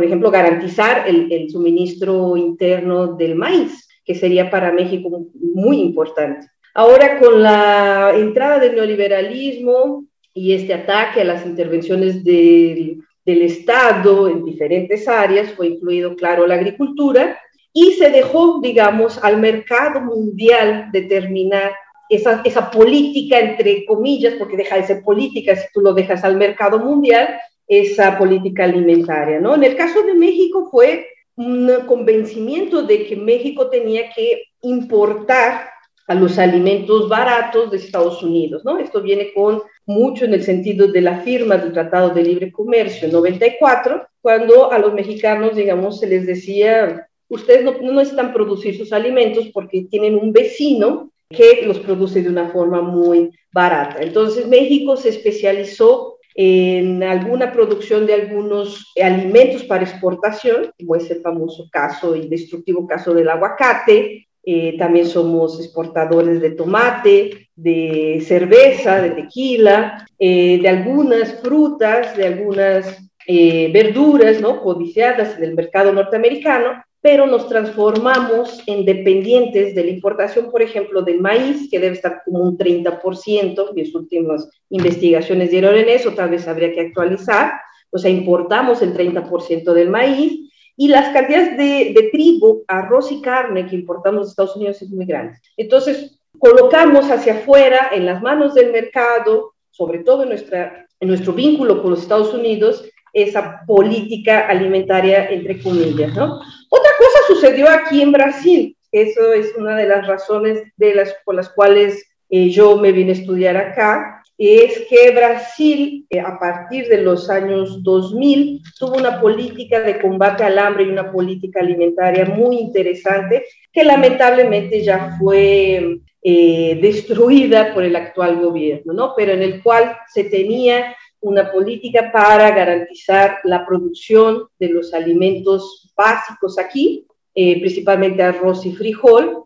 ejemplo, 0.05 0.31
garantizar 0.31 1.09
el 1.09 1.51
suministro 1.51 2.37
interno 2.37 3.15
del 3.15 3.35
maíz, 3.37 3.89
que 4.05 4.15
sería 4.15 4.51
para 4.51 4.73
México 4.73 5.29
muy 5.41 5.81
importante. 5.81 6.49
Ahora, 6.75 7.19
con 7.19 7.43
la 7.43 8.13
entrada 8.17 8.59
del 8.59 8.75
neoliberalismo 8.75 10.07
y 10.33 10.55
este 10.55 10.73
ataque 10.73 11.21
a 11.21 11.25
las 11.25 11.45
intervenciones 11.45 12.25
del, 12.25 13.03
del 13.27 13.43
Estado 13.43 14.29
en 14.29 14.45
diferentes 14.45 15.07
áreas, 15.07 15.53
fue 15.53 15.69
incluido, 15.69 16.17
claro, 16.17 16.47
la 16.47 16.55
agricultura, 16.55 17.39
y 17.75 17.93
se 17.93 18.11
dejó, 18.11 18.61
digamos, 18.61 19.23
al 19.23 19.39
mercado 19.39 20.01
mundial 20.01 20.89
determinar 20.93 21.73
esa, 22.09 22.43
esa 22.45 22.71
política, 22.71 23.39
entre 23.39 23.85
comillas, 23.85 24.35
porque 24.35 24.57
deja 24.57 24.77
de 24.77 24.87
ser 24.87 25.03
política 25.03 25.57
si 25.57 25.67
tú 25.75 25.81
lo 25.81 25.93
dejas 25.93 26.25
al 26.25 26.37
mercado 26.37 26.79
mundial, 26.79 27.29
esa 27.67 28.19
política 28.19 28.65
alimentaria, 28.65 29.41
¿no? 29.41 29.55
En 29.55 29.65
el 29.65 29.77
caso 29.77 30.03
de 30.03 30.15
México 30.15 30.69
fue 30.71 31.07
un 31.37 31.71
convencimiento 31.87 32.83
de 32.83 33.07
que 33.07 33.17
México 33.17 33.69
tenía 33.69 34.11
que 34.11 34.43
importar 34.63 35.72
a 36.09 36.15
los 36.15 36.39
alimentos 36.39 37.09
baratos 37.09 37.71
de 37.71 37.77
Estados 37.77 38.23
Unidos, 38.23 38.65
¿no? 38.65 38.79
Esto 38.79 39.03
viene 39.03 39.33
con 39.33 39.63
mucho 39.87 40.25
en 40.25 40.35
el 40.35 40.43
sentido 40.43 40.89
de 40.89 41.01
la 41.01 41.21
firma 41.21 41.57
del 41.57 41.73
Tratado 41.73 42.11
de 42.11 42.23
Libre 42.23 42.53
Comercio 42.53 43.07
en 43.07 43.13
94, 43.13 44.07
cuando 44.21 44.73
a 44.73 44.79
los 44.79 44.95
mexicanos, 44.95 45.57
digamos, 45.57 46.01
se 46.01 46.07
les 46.07 46.27
decía, 46.27 47.09
ustedes 47.29 47.65
no, 47.65 47.73
no 47.81 47.93
necesitan 47.93 48.33
producir 48.33 48.77
sus 48.77 48.93
alimentos 48.93 49.51
porque 49.53 49.87
tienen 49.91 50.17
un 50.17 50.33
vecino 50.33 51.13
que 51.29 51.63
los 51.67 51.79
produce 51.79 52.23
de 52.23 52.29
una 52.29 52.49
forma 52.51 52.83
muy 52.83 53.31
barata. 53.53 54.03
Entonces 54.03 54.47
México 54.47 54.97
se 54.97 55.09
especializó 55.09 56.19
en 56.35 57.03
alguna 57.03 57.53
producción 57.53 58.07
de 58.07 58.15
algunos 58.15 58.93
alimentos 59.03 59.65
para 59.65 59.85
exportación, 59.85 60.73
como 60.79 60.97
es 60.97 61.11
el 61.11 61.21
famoso 61.21 61.69
caso 61.71 62.17
y 62.17 62.29
destructivo 62.29 62.87
caso 62.87 63.13
del 63.13 63.29
aguacate. 63.29 64.29
Eh, 64.45 64.77
también 64.79 65.07
somos 65.07 65.61
exportadores 65.61 66.41
de 66.41 66.51
tomate, 66.51 67.49
de 67.55 68.23
cerveza, 68.27 69.01
de 69.01 69.11
tequila, 69.11 70.07
eh, 70.19 70.59
de 70.61 70.69
algunas 70.69 71.41
frutas, 71.41 72.17
de 72.17 72.27
algunas 72.27 72.99
eh, 73.27 73.71
verduras, 73.73 74.41
¿no? 74.41 74.61
Codiciadas 74.61 75.39
en 75.39 75.45
el 75.45 75.55
mercado 75.55 75.93
norteamericano 75.93 76.83
pero 77.03 77.27
nos 77.27 77.49
transformamos 77.49 78.63
en 78.69 78.85
dependientes 78.85 79.75
de 79.75 79.85
la 79.85 79.91
importación, 79.91 80.53
por 80.53 80.63
ejemplo, 80.63 81.03
del 81.03 81.21
maíz, 81.21 81.69
que 81.69 81.81
debe 81.81 81.97
estar 81.97 82.23
como 82.25 82.39
un 82.39 82.57
30%, 82.57 83.75
mis 83.75 83.93
últimas 83.93 84.49
investigaciones 84.71 85.51
dieron 85.51 85.75
en 85.75 85.89
eso, 85.89 86.13
tal 86.13 86.31
vez 86.31 86.47
habría 86.47 86.73
que 86.73 86.81
actualizar, 86.81 87.55
o 87.91 87.99
sea, 87.99 88.09
importamos 88.09 88.83
el 88.83 88.95
30% 88.95 89.73
del 89.73 89.91
maíz, 89.91 90.52
y 90.83 90.89
las 90.89 91.11
cantidades 91.11 91.57
de, 91.57 91.93
de, 91.95 92.09
trigo, 92.11 92.63
arroz 92.67 93.13
y 93.13 93.23
carne 93.23 93.69
que 93.69 93.77
importamos 93.77 94.27
de 94.27 94.31
Estados 94.31 94.57
Unidos 94.57 94.83
es 94.83 94.91
muy 94.91 95.07
grande. 95.07 95.39
Entonces, 95.57 96.19
colocamos 96.41 97.09
hacia 97.09 97.35
afuera, 97.35 97.91
en 97.93 98.05
las 98.05 98.21
manos 98.21 98.55
del 98.55 98.73
mercado, 98.73 99.53
sobre 99.71 100.01
todo 100.01 100.25
en, 100.25 100.31
nuestra, 100.31 100.89
en 100.99 101.07
nuestro 101.07 101.35
vínculo 101.35 101.81
con 101.81 101.93
los 101.93 102.03
Estados 102.03 102.35
Unidos, 102.35 102.85
esa 103.13 103.61
política 103.65 104.49
alimentaria, 104.49 105.31
entre 105.31 105.63
comillas, 105.63 106.17
¿no? 106.17 106.41
Otra 106.69 106.91
cosa 106.99 107.19
sucedió 107.29 107.69
aquí 107.71 108.03
en 108.03 108.11
Brasil, 108.11 108.77
eso 108.91 109.33
es 109.33 109.55
una 109.57 109.77
de 109.77 109.87
las 109.87 110.05
razones 110.09 110.65
de 110.79 110.97
las, 110.97 111.15
por 111.25 111.37
las 111.37 111.49
cuales 111.51 112.05
eh, 112.29 112.51
yo 112.51 112.77
me 112.77 112.91
vine 112.91 113.13
a 113.13 113.15
estudiar 113.15 113.57
acá, 113.57 114.22
es 114.49 114.87
que 114.89 115.13
Brasil, 115.13 116.05
eh, 116.11 116.19
a 116.19 116.37
partir 116.37 116.89
de 116.89 117.03
los 117.03 117.31
años 117.31 117.81
2000, 117.85 118.61
tuvo 118.77 118.97
una 118.97 119.21
política 119.21 119.81
de 119.81 120.01
combate 120.01 120.43
al 120.43 120.59
hambre 120.59 120.83
y 120.83 120.89
una 120.89 121.13
política 121.13 121.61
alimentaria 121.61 122.25
muy 122.25 122.59
interesante, 122.59 123.45
que 123.73 123.85
lamentablemente 123.85 124.83
ya 124.83 125.17
fue 125.17 126.01
eh, 126.23 126.79
destruida 126.83 127.73
por 127.73 127.85
el 127.85 127.95
actual 127.95 128.41
gobierno, 128.41 128.93
¿no? 128.93 129.15
Pero 129.17 129.33
en 129.33 129.43
el 129.43 129.63
cual 129.63 129.97
se 130.13 130.25
tenía 130.25 130.97
una 131.21 131.53
política 131.53 132.11
para 132.11 132.51
garantizar 132.51 133.39
la 133.45 133.65
producción 133.65 134.49
de 134.59 134.71
los 134.71 134.93
alimentos 134.93 135.93
básicos 135.97 136.59
aquí, 136.59 137.07
eh, 137.33 137.61
principalmente 137.61 138.25
arroz 138.25 138.67
y 138.67 138.73
frijol, 138.73 139.45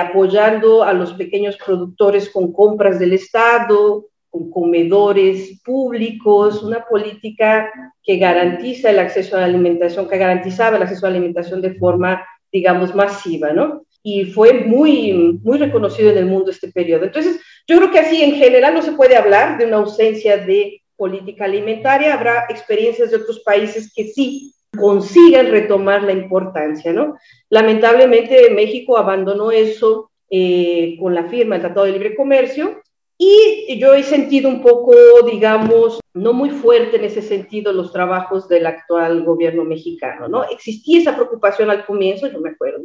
apoyando 0.00 0.84
a 0.84 0.92
los 0.92 1.14
pequeños 1.14 1.56
productores 1.56 2.30
con 2.30 2.52
compras 2.52 3.00
del 3.00 3.12
Estado, 3.12 4.06
con 4.36 4.50
comedores 4.50 5.60
públicos, 5.64 6.62
una 6.62 6.84
política 6.84 7.70
que 8.02 8.18
garantiza 8.18 8.90
el 8.90 8.98
acceso 8.98 9.36
a 9.36 9.40
la 9.40 9.46
alimentación, 9.46 10.08
que 10.08 10.18
garantizaba 10.18 10.76
el 10.76 10.82
acceso 10.82 11.06
a 11.06 11.10
la 11.10 11.16
alimentación 11.16 11.62
de 11.62 11.74
forma, 11.74 12.22
digamos, 12.52 12.94
masiva, 12.94 13.52
¿no? 13.52 13.86
Y 14.02 14.26
fue 14.26 14.64
muy, 14.64 15.40
muy 15.42 15.58
reconocido 15.58 16.10
en 16.10 16.18
el 16.18 16.26
mundo 16.26 16.50
este 16.50 16.70
periodo. 16.70 17.04
Entonces, 17.04 17.40
yo 17.66 17.78
creo 17.78 17.90
que 17.90 17.98
así 17.98 18.22
en 18.22 18.34
general 18.34 18.74
no 18.74 18.82
se 18.82 18.92
puede 18.92 19.16
hablar 19.16 19.58
de 19.58 19.66
una 19.66 19.78
ausencia 19.78 20.36
de 20.36 20.82
política 20.96 21.44
alimentaria, 21.44 22.14
habrá 22.14 22.46
experiencias 22.48 23.10
de 23.10 23.16
otros 23.16 23.40
países 23.40 23.92
que 23.94 24.04
sí 24.04 24.52
consigan 24.76 25.50
retomar 25.50 26.02
la 26.02 26.12
importancia, 26.12 26.92
¿no? 26.92 27.16
Lamentablemente 27.48 28.50
México 28.50 28.98
abandonó 28.98 29.50
eso 29.50 30.10
eh, 30.30 30.96
con 31.00 31.14
la 31.14 31.24
firma 31.24 31.54
del 31.54 31.62
Tratado 31.62 31.86
de 31.86 31.92
Libre 31.92 32.14
Comercio 32.14 32.82
y 33.18 33.78
yo 33.78 33.94
he 33.94 34.02
sentido 34.02 34.48
un 34.48 34.60
poco, 34.62 34.94
digamos, 35.26 36.00
no 36.12 36.32
muy 36.32 36.50
fuerte 36.50 36.96
en 36.96 37.04
ese 37.04 37.22
sentido 37.22 37.72
los 37.72 37.92
trabajos 37.92 38.48
del 38.48 38.66
actual 38.66 39.24
gobierno 39.24 39.64
mexicano, 39.64 40.28
¿no? 40.28 40.44
Existía 40.44 41.00
esa 41.00 41.14
preocupación 41.14 41.70
al 41.70 41.86
comienzo, 41.86 42.26
yo 42.26 42.40
me 42.40 42.50
acuerdo, 42.50 42.84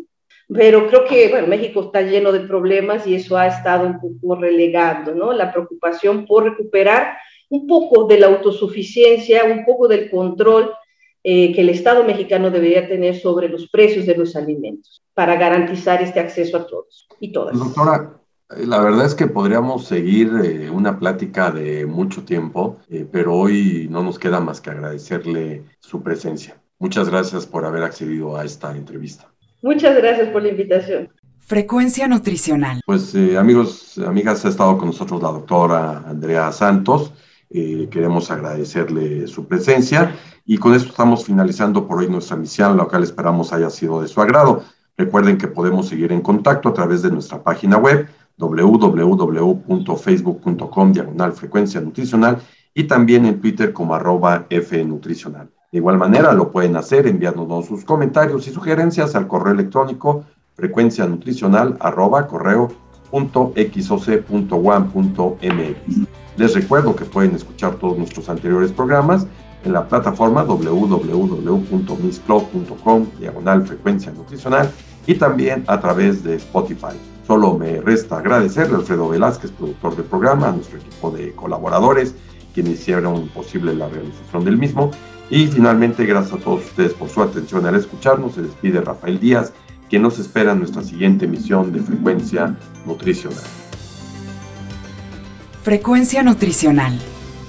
pero 0.53 0.87
creo 0.87 1.05
que, 1.05 1.29
bueno, 1.29 1.47
México 1.47 1.81
está 1.81 2.01
lleno 2.01 2.31
de 2.31 2.41
problemas 2.41 3.07
y 3.07 3.15
eso 3.15 3.37
ha 3.37 3.47
estado 3.47 3.87
un 3.87 3.99
poco 3.99 4.35
relegado, 4.35 5.15
¿no? 5.15 5.31
La 5.31 5.51
preocupación 5.51 6.25
por 6.25 6.43
recuperar 6.43 7.17
un 7.49 7.67
poco 7.67 8.05
de 8.05 8.19
la 8.19 8.27
autosuficiencia, 8.27 9.43
un 9.45 9.65
poco 9.65 9.87
del 9.87 10.09
control 10.09 10.71
eh, 11.23 11.53
que 11.53 11.61
el 11.61 11.69
Estado 11.69 12.03
mexicano 12.03 12.49
debería 12.49 12.87
tener 12.87 13.15
sobre 13.19 13.47
los 13.47 13.69
precios 13.69 14.05
de 14.05 14.15
los 14.15 14.35
alimentos 14.35 15.03
para 15.13 15.35
garantizar 15.35 16.01
este 16.01 16.19
acceso 16.19 16.57
a 16.57 16.65
todos 16.65 17.07
y 17.19 17.31
todas. 17.31 17.57
Doctora, 17.57 18.20
la 18.57 18.79
verdad 18.79 19.05
es 19.05 19.15
que 19.15 19.27
podríamos 19.27 19.85
seguir 19.85 20.31
eh, 20.43 20.69
una 20.69 20.99
plática 20.99 21.51
de 21.51 21.85
mucho 21.85 22.23
tiempo, 22.23 22.77
eh, 22.89 23.05
pero 23.11 23.35
hoy 23.35 23.87
no 23.89 24.03
nos 24.03 24.19
queda 24.19 24.39
más 24.39 24.61
que 24.61 24.69
agradecerle 24.69 25.63
su 25.79 26.01
presencia. 26.01 26.57
Muchas 26.79 27.09
gracias 27.09 27.45
por 27.45 27.65
haber 27.65 27.83
accedido 27.83 28.37
a 28.37 28.43
esta 28.43 28.75
entrevista. 28.75 29.27
Muchas 29.61 29.95
gracias 29.95 30.29
por 30.29 30.41
la 30.41 30.49
invitación. 30.49 31.09
Frecuencia 31.39 32.07
nutricional. 32.07 32.81
Pues 32.85 33.15
amigos, 33.37 33.99
amigas, 34.05 34.45
ha 34.45 34.49
estado 34.49 34.77
con 34.77 34.87
nosotros 34.87 35.21
la 35.21 35.31
doctora 35.31 36.03
Andrea 36.07 36.51
Santos 36.51 37.13
Eh, 37.53 37.89
queremos 37.91 38.31
agradecerle 38.31 39.27
su 39.27 39.45
presencia 39.45 40.15
y 40.45 40.57
con 40.57 40.73
esto 40.73 40.89
estamos 40.89 41.25
finalizando 41.25 41.85
por 41.85 41.99
hoy 41.99 42.07
nuestra 42.07 42.37
misión, 42.37 42.77
la 42.77 42.85
cual 42.85 43.03
esperamos 43.03 43.51
haya 43.51 43.69
sido 43.69 44.01
de 44.01 44.07
su 44.07 44.21
agrado. 44.21 44.63
Recuerden 44.97 45.37
que 45.37 45.49
podemos 45.49 45.89
seguir 45.89 46.13
en 46.13 46.21
contacto 46.21 46.69
a 46.69 46.73
través 46.73 47.01
de 47.01 47.11
nuestra 47.11 47.43
página 47.43 47.75
web 47.75 48.07
www.facebook.com 48.49 50.91
diagonal 50.91 51.33
frecuencia 51.33 51.79
nutricional 51.79 52.39
y 52.73 52.85
también 52.85 53.25
en 53.25 53.39
Twitter 53.39 53.71
como 53.73 53.93
arroba 53.93 54.47
fnutricional. 54.49 55.51
De 55.71 55.77
igual 55.77 55.97
manera 55.97 56.33
lo 56.33 56.51
pueden 56.51 56.75
hacer 56.75 57.05
enviándonos 57.07 57.67
sus 57.67 57.85
comentarios 57.85 58.47
y 58.47 58.51
sugerencias 58.51 59.15
al 59.15 59.27
correo 59.27 59.53
electrónico 59.53 60.25
frecuencia 60.55 61.05
nutricional 61.05 61.77
arroba 61.79 62.25
correo 62.27 62.69
punto 63.09 63.53
Les 66.37 66.53
recuerdo 66.53 66.95
que 66.95 67.03
pueden 67.05 67.35
escuchar 67.35 67.75
todos 67.75 67.97
nuestros 67.97 68.29
anteriores 68.29 68.71
programas 68.71 69.27
en 69.63 69.73
la 69.73 69.87
plataforma 69.87 70.43
www.mixcloud.com 70.43 73.05
diagonal 73.19 73.67
frecuencia 73.67 74.11
nutricional 74.11 74.71
y 75.07 75.15
también 75.15 75.63
a 75.67 75.79
través 75.79 76.23
de 76.23 76.35
Spotify. 76.35 77.10
Solo 77.31 77.57
me 77.57 77.79
resta 77.79 78.17
agradecerle 78.17 78.75
a 78.75 78.79
Alfredo 78.79 79.07
Velázquez, 79.07 79.51
productor 79.51 79.95
del 79.95 80.03
programa, 80.03 80.49
a 80.49 80.51
nuestro 80.51 80.79
equipo 80.79 81.11
de 81.11 81.31
colaboradores, 81.31 82.13
quienes 82.53 82.81
hicieron 82.81 83.29
posible 83.29 83.73
la 83.73 83.87
realización 83.87 84.43
del 84.43 84.57
mismo. 84.57 84.91
Y 85.29 85.47
finalmente, 85.47 86.05
gracias 86.05 86.41
a 86.41 86.43
todos 86.43 86.65
ustedes 86.65 86.93
por 86.93 87.07
su 87.07 87.21
atención 87.21 87.65
al 87.65 87.75
escucharnos. 87.75 88.33
Se 88.33 88.41
despide 88.41 88.81
Rafael 88.81 89.17
Díaz, 89.17 89.53
quien 89.89 90.01
nos 90.01 90.19
espera 90.19 90.51
en 90.51 90.59
nuestra 90.59 90.83
siguiente 90.83 91.23
emisión 91.23 91.71
de 91.71 91.79
Frecuencia 91.79 92.57
Nutricional. 92.85 93.39
Frecuencia 95.63 96.23
Nutricional. 96.23 96.99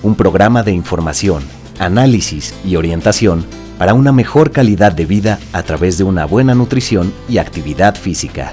Un 0.05 0.15
programa 0.15 0.63
de 0.63 0.71
información, 0.71 1.43
análisis 1.81 2.55
y 2.65 2.77
orientación 2.77 3.45
para 3.79 3.95
una 3.95 4.13
mejor 4.13 4.53
calidad 4.53 4.93
de 4.93 5.07
vida 5.07 5.41
a 5.53 5.65
través 5.65 5.99
de 5.99 6.05
una 6.05 6.25
buena 6.25 6.55
nutrición 6.55 7.13
y 7.29 7.39
actividad 7.39 7.97
física. 7.97 8.53